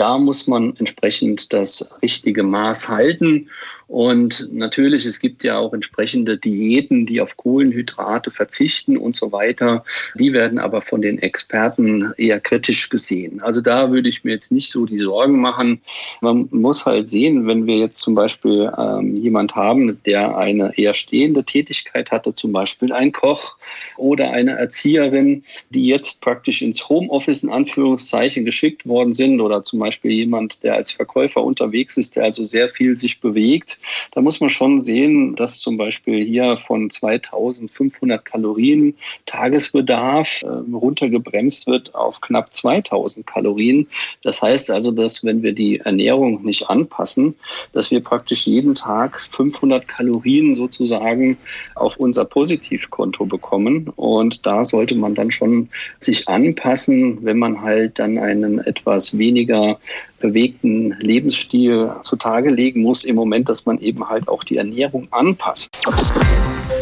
Da 0.02 0.18
muss 0.18 0.48
man 0.48 0.74
entsprechend 0.78 1.54
das 1.54 1.88
richtige 2.02 2.42
Maß 2.42 2.90
halten. 2.90 3.48
Und 3.88 4.48
natürlich, 4.52 5.06
es 5.06 5.20
gibt 5.20 5.44
ja 5.44 5.60
auch 5.60 5.74
entsprechende 5.74 6.38
Diäten, 6.38 7.06
die 7.06 7.22
auf 7.22 7.38
Kohlenhydrate 7.38 8.32
verzichten 8.32 8.98
und 8.98 9.16
so 9.16 9.32
weiter. 9.32 9.84
Die 10.16 10.34
werden 10.34 10.58
aber 10.58 10.82
von 10.82 11.04
den 11.04 11.20
Experten 11.20 12.14
eher 12.18 12.40
kritisch 12.40 12.90
gesehen. 12.90 13.42
Also 13.42 13.62
da 13.62 13.92
würde 13.92 14.10
ich 14.10 14.24
mir 14.24 14.32
jetzt 14.32 14.52
nicht 14.52 14.72
so 14.72 14.86
die 14.88 14.98
Sorgen 14.98 15.40
machen. 15.40 15.82
Man 16.22 16.48
muss 16.52 16.86
halt 16.86 17.10
sehen, 17.10 17.46
wenn 17.46 17.68
wir 17.68 17.78
jetzt 17.78 18.00
zum 18.00 18.16
Beispiel 18.16 18.72
ähm, 18.78 19.18
jemand 19.18 19.56
haben, 19.56 20.02
der 20.06 20.36
eine 20.36 20.76
eher 20.78 20.96
stehende 20.96 21.44
Tätigkeit 21.44 22.12
hatte, 22.12 22.34
zum 22.34 22.54
Beispiel 22.54 22.94
ein 22.94 23.12
Koch 23.12 23.58
oder 23.98 24.32
eine 24.32 24.54
Erzieherin, 24.54 25.44
die 25.70 25.86
jetzt 25.86 26.22
praktisch 26.22 26.62
ins 26.62 26.88
Homeoffice 26.90 27.44
in 27.44 27.50
Anführungszeichen 27.50 28.46
geschickt 28.46 28.88
worden 28.88 29.14
sind 29.14 29.42
oder 29.42 29.64
zum 29.64 29.80
Beispiel 29.80 29.91
jemand, 30.04 30.64
der 30.64 30.76
als 30.76 30.92
Verkäufer 30.92 31.44
unterwegs 31.44 31.98
ist, 31.98 32.16
der 32.16 32.24
also 32.24 32.44
sehr 32.44 32.70
viel 32.70 32.98
sich 32.98 33.20
bewegt, 33.20 33.80
da 34.12 34.22
muss 34.22 34.40
man 34.40 34.50
schon 34.50 34.80
sehen, 34.80 35.36
dass 35.36 35.60
zum 35.60 35.78
Beispiel 35.78 36.24
hier 36.24 36.58
von 36.58 36.90
2500 36.90 38.24
Kalorien 38.24 38.96
Tagesbedarf 39.26 40.44
äh, 40.44 40.48
runtergebremst 40.48 41.68
wird 41.68 41.96
auf 41.96 42.22
knapp 42.22 42.54
2000 42.54 43.26
Kalorien. 43.26 43.88
Das 44.24 44.42
heißt 44.42 44.72
also, 44.72 44.92
dass 44.92 45.24
wenn 45.24 45.44
wir 45.44 45.54
die 45.54 45.80
Ernährung 45.80 46.44
nicht 46.44 46.70
anpassen, 46.70 47.36
dass 47.74 47.92
wir 47.92 48.02
praktisch 48.02 48.48
jeden 48.48 48.76
Tag 48.76 49.20
500 49.32 49.88
Kalorien 49.88 50.56
sozusagen 50.56 51.38
auf 51.76 51.98
unser 51.98 52.26
Positivkonto 52.26 53.26
bekommen. 53.26 53.90
Und 53.96 54.46
da 54.46 54.64
sollte 54.64 54.96
man 54.96 55.16
dann 55.16 55.32
schon 55.32 55.70
sich 56.00 56.28
anpassen, 56.28 57.24
wenn 57.24 57.40
man 57.40 57.62
halt 57.62 58.00
dann 58.00 58.18
einen 58.18 58.60
etwas 58.60 59.18
weniger 59.18 59.71
bewegten 60.20 60.96
Lebensstil 61.00 61.92
zutage 62.04 62.50
legen 62.50 62.82
muss 62.82 63.04
im 63.04 63.16
Moment, 63.16 63.50
dass 63.50 63.66
man 63.66 63.80
eben 63.80 64.08
halt 64.08 64.28
auch 64.28 64.44
die 64.44 64.58
Ernährung 64.58 65.08
anpasst. 65.12 65.70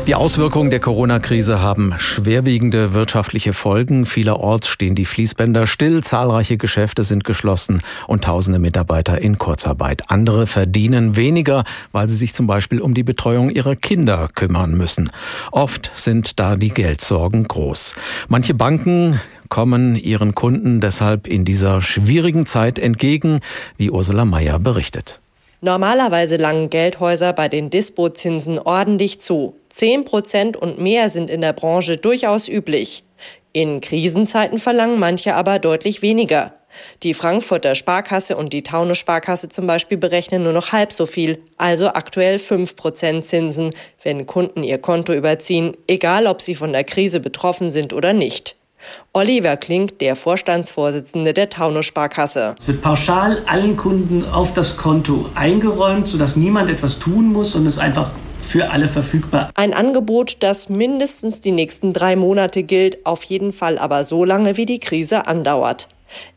Die 0.08 0.16
Auswirkungen 0.16 0.72
der 0.72 0.80
Corona-Krise 0.80 1.62
haben 1.62 1.94
schwerwiegende 1.98 2.96
wirtschaftliche 2.96 3.54
Folgen. 3.54 4.08
Vielerorts 4.08 4.68
stehen 4.68 4.96
die 4.96 5.06
Fließbänder 5.06 5.68
still, 5.68 6.04
zahlreiche 6.04 6.58
Geschäfte 6.58 7.04
sind 7.04 7.24
geschlossen 7.24 7.84
und 8.08 8.24
tausende 8.24 8.58
Mitarbeiter 8.58 9.22
in 9.22 9.38
Kurzarbeit. 9.38 10.10
Andere 10.10 10.48
verdienen 10.48 11.16
weniger, 11.16 11.64
weil 11.92 12.08
sie 12.08 12.16
sich 12.16 12.34
zum 12.34 12.48
Beispiel 12.48 12.82
um 12.82 12.96
die 12.96 13.04
Betreuung 13.04 13.52
ihrer 13.52 13.76
Kinder 13.76 14.30
kümmern 14.34 14.76
müssen. 14.76 15.12
Oft 15.52 15.92
sind 15.94 16.40
da 16.40 16.56
die 16.56 16.70
Geldsorgen 16.70 17.48
groß. 17.48 17.96
Manche 18.30 18.56
Banken 18.56 19.20
kommen 19.50 19.96
ihren 19.96 20.36
Kunden 20.36 20.80
deshalb 20.80 21.28
in 21.28 21.44
dieser 21.44 21.82
schwierigen 21.82 22.46
Zeit 22.46 22.80
entgegen, 22.80 23.40
wie 23.78 23.92
Ursula 23.92 24.26
Mayer 24.26 24.60
berichtet. 24.60 25.20
Normalerweise 25.62 26.38
langen 26.38 26.70
Geldhäuser 26.70 27.34
bei 27.34 27.50
den 27.50 27.70
Dispozinsen 27.70 28.60
ordentlich 28.60 29.20
zu. 29.20 29.56
Zehn 29.68 30.06
Prozent 30.06 30.56
und 30.56 30.80
mehr 30.80 31.10
sind 31.10 31.30
in 31.30 31.42
der 31.42 31.52
Branche 31.52 31.98
durchaus 31.98 32.48
üblich. 32.48 33.04
In 33.52 33.82
Krisenzeiten 33.82 34.60
verlangen 34.60 35.00
manche 35.00 35.36
aber 35.36 35.60
deutlich 35.60 36.02
weniger. 36.02 36.54
Die 37.04 37.14
Frankfurter 37.14 37.76
Sparkasse 37.76 38.38
und 38.38 38.54
die 38.54 38.62
Taunus 38.62 39.00
Sparkasse 39.00 39.50
zum 39.50 39.68
Beispiel 39.68 39.98
berechnen 39.98 40.44
nur 40.44 40.54
noch 40.54 40.72
halb 40.72 40.94
so 40.94 41.06
viel, 41.06 41.40
also 41.58 41.88
aktuell 41.88 42.40
fünf 42.40 42.76
Prozent 42.76 43.26
Zinsen, 43.26 43.74
wenn 44.04 44.28
Kunden 44.28 44.64
ihr 44.64 44.78
Konto 44.78 45.14
überziehen, 45.14 45.76
egal 45.88 46.28
ob 46.28 46.42
sie 46.42 46.56
von 46.56 46.72
der 46.72 46.84
Krise 46.84 47.20
betroffen 47.20 47.72
sind 47.72 47.92
oder 47.92 48.14
nicht. 48.14 48.56
Oliver 49.14 49.58
Klink, 49.58 50.00
der 50.00 50.16
Vorstandsvorsitzende 50.16 51.34
der 51.34 51.50
Taunus 51.50 51.86
Sparkasse. 51.86 52.56
Es 52.60 52.68
wird 52.68 52.82
pauschal 52.82 53.42
allen 53.46 53.78
Kunden 53.78 54.26
auf 54.26 54.54
das 54.54 54.78
Konto 54.78 55.30
eingeräumt, 55.36 56.08
sodass 56.08 56.36
niemand 56.36 56.70
etwas 56.70 57.00
tun 57.00 57.32
muss 57.32 57.56
und 57.56 57.66
es 57.66 57.78
einfach 57.78 58.12
für 58.50 58.72
alle 58.72 58.88
verfügbar. 58.88 59.52
Ein 59.56 59.74
Angebot, 59.74 60.38
das 60.40 60.70
mindestens 60.70 61.42
die 61.42 61.52
nächsten 61.52 61.94
drei 61.94 62.16
Monate 62.16 62.64
gilt, 62.64 63.06
auf 63.06 63.24
jeden 63.24 63.54
Fall 63.54 63.78
aber 63.78 64.04
so 64.04 64.26
lange, 64.26 64.58
wie 64.58 64.66
die 64.66 64.80
Krise 64.80 65.28
andauert. 65.28 65.88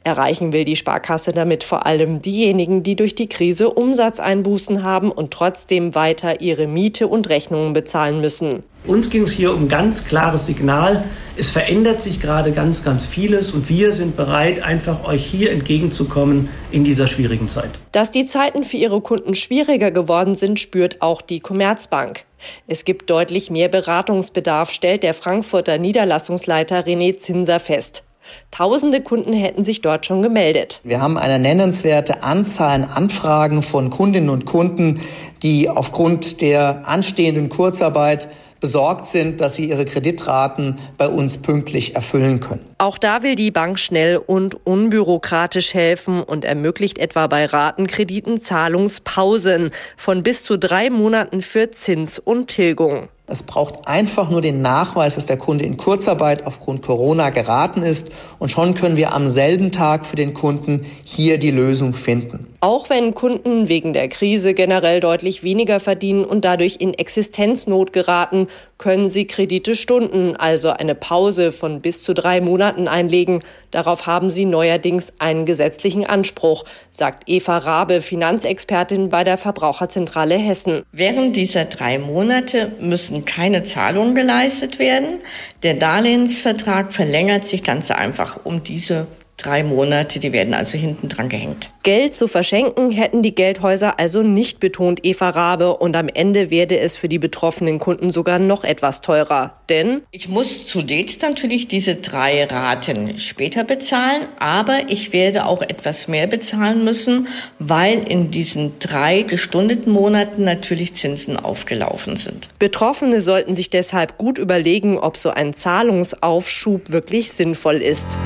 Erreichen 0.05 0.53
will 0.53 0.65
die 0.65 0.77
Sparkasse 0.77 1.33
damit 1.33 1.65
vor 1.65 1.87
allem 1.87 2.23
diejenigen, 2.23 2.83
die 2.83 2.97
durch 2.97 3.15
die 3.15 3.29
Krise 3.29 3.71
Umsatzeinbußen 3.71 4.83
haben 4.83 5.11
und 5.11 5.31
trotzdem 5.31 5.95
weiter 5.95 6.41
ihre 6.41 6.67
Miete 6.67 7.09
und 7.09 7.29
Rechnungen 7.29 7.73
bezahlen 7.73 8.21
müssen. 8.21 8.63
Uns 8.85 9.11
ging 9.11 9.23
es 9.23 9.31
hier 9.31 9.55
um 9.55 9.69
ganz 9.69 10.05
klares 10.05 10.47
Signal. 10.47 11.05
Es 11.37 11.51
verändert 11.51 12.03
sich 12.03 12.21
gerade 12.21 12.51
ganz, 12.51 12.83
ganz 12.83 13.07
vieles 13.07 13.53
und 13.53 13.69
wir 13.69 13.93
sind 13.93 14.17
bereit, 14.17 14.61
einfach 14.61 15.05
euch 15.05 15.25
hier 15.25 15.53
entgegenzukommen 15.53 16.49
in 16.73 16.83
dieser 16.83 17.07
schwierigen 17.07 17.49
Zeit. 17.49 17.71
Dass 17.93 18.11
die 18.11 18.27
Zeiten 18.27 18.65
für 18.65 18.77
ihre 18.77 19.01
Kunden 19.01 19.37
schwieriger 19.37 19.93
geworden 19.93 20.35
sind, 20.35 20.59
spürt 20.59 21.01
auch 21.01 21.23
die 21.23 21.39
Commerzbank. 21.39 22.25
Es 22.67 22.85
gibt 22.85 23.09
deutlich 23.09 23.51
mehr 23.51 23.69
Beratungsbedarf, 23.69 24.73
stellt 24.73 25.05
der 25.05 25.15
Frankfurter 25.15 25.79
Niederlassungsleiter 25.79 26.85
René 26.85 27.17
Zinser 27.17 27.61
fest. 27.61 28.03
Tausende 28.51 29.01
Kunden 29.01 29.33
hätten 29.33 29.65
sich 29.65 29.83
dort 29.83 30.07
schon 30.07 30.23
gemeldet. 30.23 30.81
Wir 30.85 31.01
haben 31.01 31.19
eine 31.19 31.39
nennenswerte 31.39 32.23
Anzahl 32.23 32.73
an 32.73 32.85
Anfragen 32.85 33.63
von 33.63 33.91
Kundinnen 33.91 34.31
und 34.31 34.47
Kunden, 34.47 35.01
die 35.43 35.69
aufgrund 35.69 36.41
der 36.41 36.89
anstehenden 36.89 37.49
Kurzarbeit 37.49 38.29
besorgt 38.61 39.07
sind, 39.07 39.41
dass 39.41 39.57
sie 39.57 39.69
ihre 39.69 39.85
Kreditraten 39.85 40.79
bei 40.97 41.09
uns 41.09 41.39
pünktlich 41.39 41.97
erfüllen 41.97 42.39
können. 42.41 42.65
Auch 42.79 42.97
da 42.97 43.23
will 43.25 43.35
die 43.35 43.51
Bank 43.51 43.79
schnell 43.79 44.17
und 44.17 44.55
unbürokratisch 44.65 45.75
helfen 45.75 46.23
und 46.23 46.45
ermöglicht 46.45 46.99
etwa 46.99 47.27
bei 47.27 47.45
Ratenkrediten 47.45 48.41
Zahlungspausen 48.41 49.73
von 49.97 50.23
bis 50.23 50.45
zu 50.45 50.59
drei 50.59 50.91
Monaten 50.91 51.43
für 51.43 51.73
Zins 51.73 52.21
und 52.21 52.47
Tilgung. 52.47 53.09
Es 53.33 53.43
braucht 53.43 53.89
einfach 53.89 54.29
nur 54.29 54.43
den 54.43 54.61
Nachweis, 54.61 55.15
dass 55.15 55.25
der 55.25 55.39
Kunde 55.39 55.65
in 55.65 55.79
Kurzarbeit 55.79 56.45
aufgrund 56.45 56.83
Corona 56.83 57.31
geraten 57.31 57.83
ist 57.83 58.11
und 58.39 58.51
schon 58.51 58.75
können 58.75 58.99
wir 58.99 59.15
am 59.15 59.27
selben 59.27 59.73
Tag 59.73 60.05
für 60.05 60.17
den 60.17 60.35
Kunden 60.35 60.85
hier 61.03 61.39
die 61.39 61.51
Lösung 61.51 61.95
finden. 61.95 62.52
Auch 62.65 62.91
wenn 62.91 63.13
Kunden 63.13 63.69
wegen 63.69 63.93
der 63.93 64.07
Krise 64.07 64.55
generell 64.55 65.01
deutlich 65.01 65.43
weniger 65.43 65.81
verdienen 65.81 66.25
und 66.25 66.45
dadurch 66.45 66.77
in 66.79 66.95
Existenznot 66.95 67.93
geraten, 67.93 68.47
können 68.79 69.11
sie 69.11 69.27
Kredite 69.27 69.75
stunden, 69.75 70.37
also 70.37 70.71
eine 70.71 70.95
Pause 70.95 71.51
von 71.51 71.81
bis 71.81 72.05
zu 72.05 72.15
drei 72.15 72.41
Monaten 72.41 72.87
einlegen. 72.87 73.43
Darauf 73.73 74.07
haben 74.07 74.31
sie 74.31 74.45
neuerdings 74.45 75.13
einen 75.19 75.45
gesetzlichen 75.45 76.07
Anspruch, 76.07 76.65
sagt 76.93 77.25
Eva 77.27 77.59
Rabe, 77.59 78.01
Finanzexpertin 78.01 79.11
bei 79.11 79.25
der 79.25 79.39
Verbraucherzentrale 79.39 80.37
Hessen. 80.37 80.85
Während 80.93 81.35
dieser 81.35 81.65
drei 81.65 81.99
Monate 81.99 82.71
müssen 82.79 83.25
keine 83.25 83.65
Zahlungen 83.65 84.15
geleistet 84.15 84.79
werden. 84.79 85.19
Der 85.65 85.75
Darlehensvertrag 85.75 86.93
verlängert 86.93 87.49
sich 87.49 87.65
ganz 87.65 87.91
einfach 87.91 88.39
um 88.45 88.63
diese 88.63 89.09
drei 89.37 89.65
Monate, 89.65 90.21
die 90.21 90.33
werden 90.33 90.55
also 90.55 90.79
hinten 90.79 91.09
dran 91.09 91.29
gehängt. 91.29 91.71
Geld 91.83 92.15
zu 92.15 92.29
verschenken 92.29 92.93
hätten 92.93 93.23
die 93.23 93.35
Geldhäuser 93.35 93.99
also 93.99 94.23
nicht 94.23 94.61
betont 94.61 95.01
Eva 95.03 95.31
Rabe 95.31 95.77
und 95.77 95.97
am 95.97 96.09
Ende 96.09 96.51
werde 96.51 96.79
es 96.79 96.97
für 96.97 97.09
die 97.09 97.19
betroffenen 97.19 97.81
Kunden 97.81 98.13
sogar 98.13 98.39
noch 98.39 98.63
etwas 98.63 99.01
teurer. 99.01 99.55
Denn 99.69 100.03
ich 100.13 100.29
muss 100.29 100.67
zunächst 100.67 101.23
natürlich 101.23 101.67
diese 101.67 101.97
drei 101.97 102.45
Raten 102.45 103.19
später 103.19 103.65
bezahlen, 103.65 104.23
aber 104.39 104.79
ich 104.89 105.13
werde 105.13 105.47
auch 105.47 105.63
etwas 105.63 106.07
mehr 106.07 106.29
bezahlen 106.29 106.85
müssen, 106.85 107.27
weil 107.59 108.07
in 108.09 108.31
diesen 108.31 108.79
drei 108.79 109.23
gestundeten 109.23 109.93
Monaten 109.93 110.45
natürlich 110.45 110.95
Zinsen 110.95 111.37
aufgelaufen 111.37 112.17
sind. 112.17 112.49
Betroffene 112.61 113.21
sollten 113.21 113.55
sich 113.55 113.71
deshalb 113.71 114.19
gut 114.19 114.39
überlegen, 114.39 114.99
ob 114.99 115.17
so 115.17 115.31
ein 115.31 115.53
Zahlungsaufschub 115.53 116.91
wirklich 116.91 117.33
sinnvoll 117.33 117.83
ist. 117.83 118.19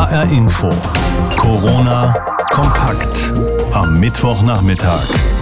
HR 0.00 0.32
Info. 0.32 0.70
Corona 1.36 2.14
kompakt 2.48 3.32
am 3.72 3.98
Mittwochnachmittag. 3.98 5.39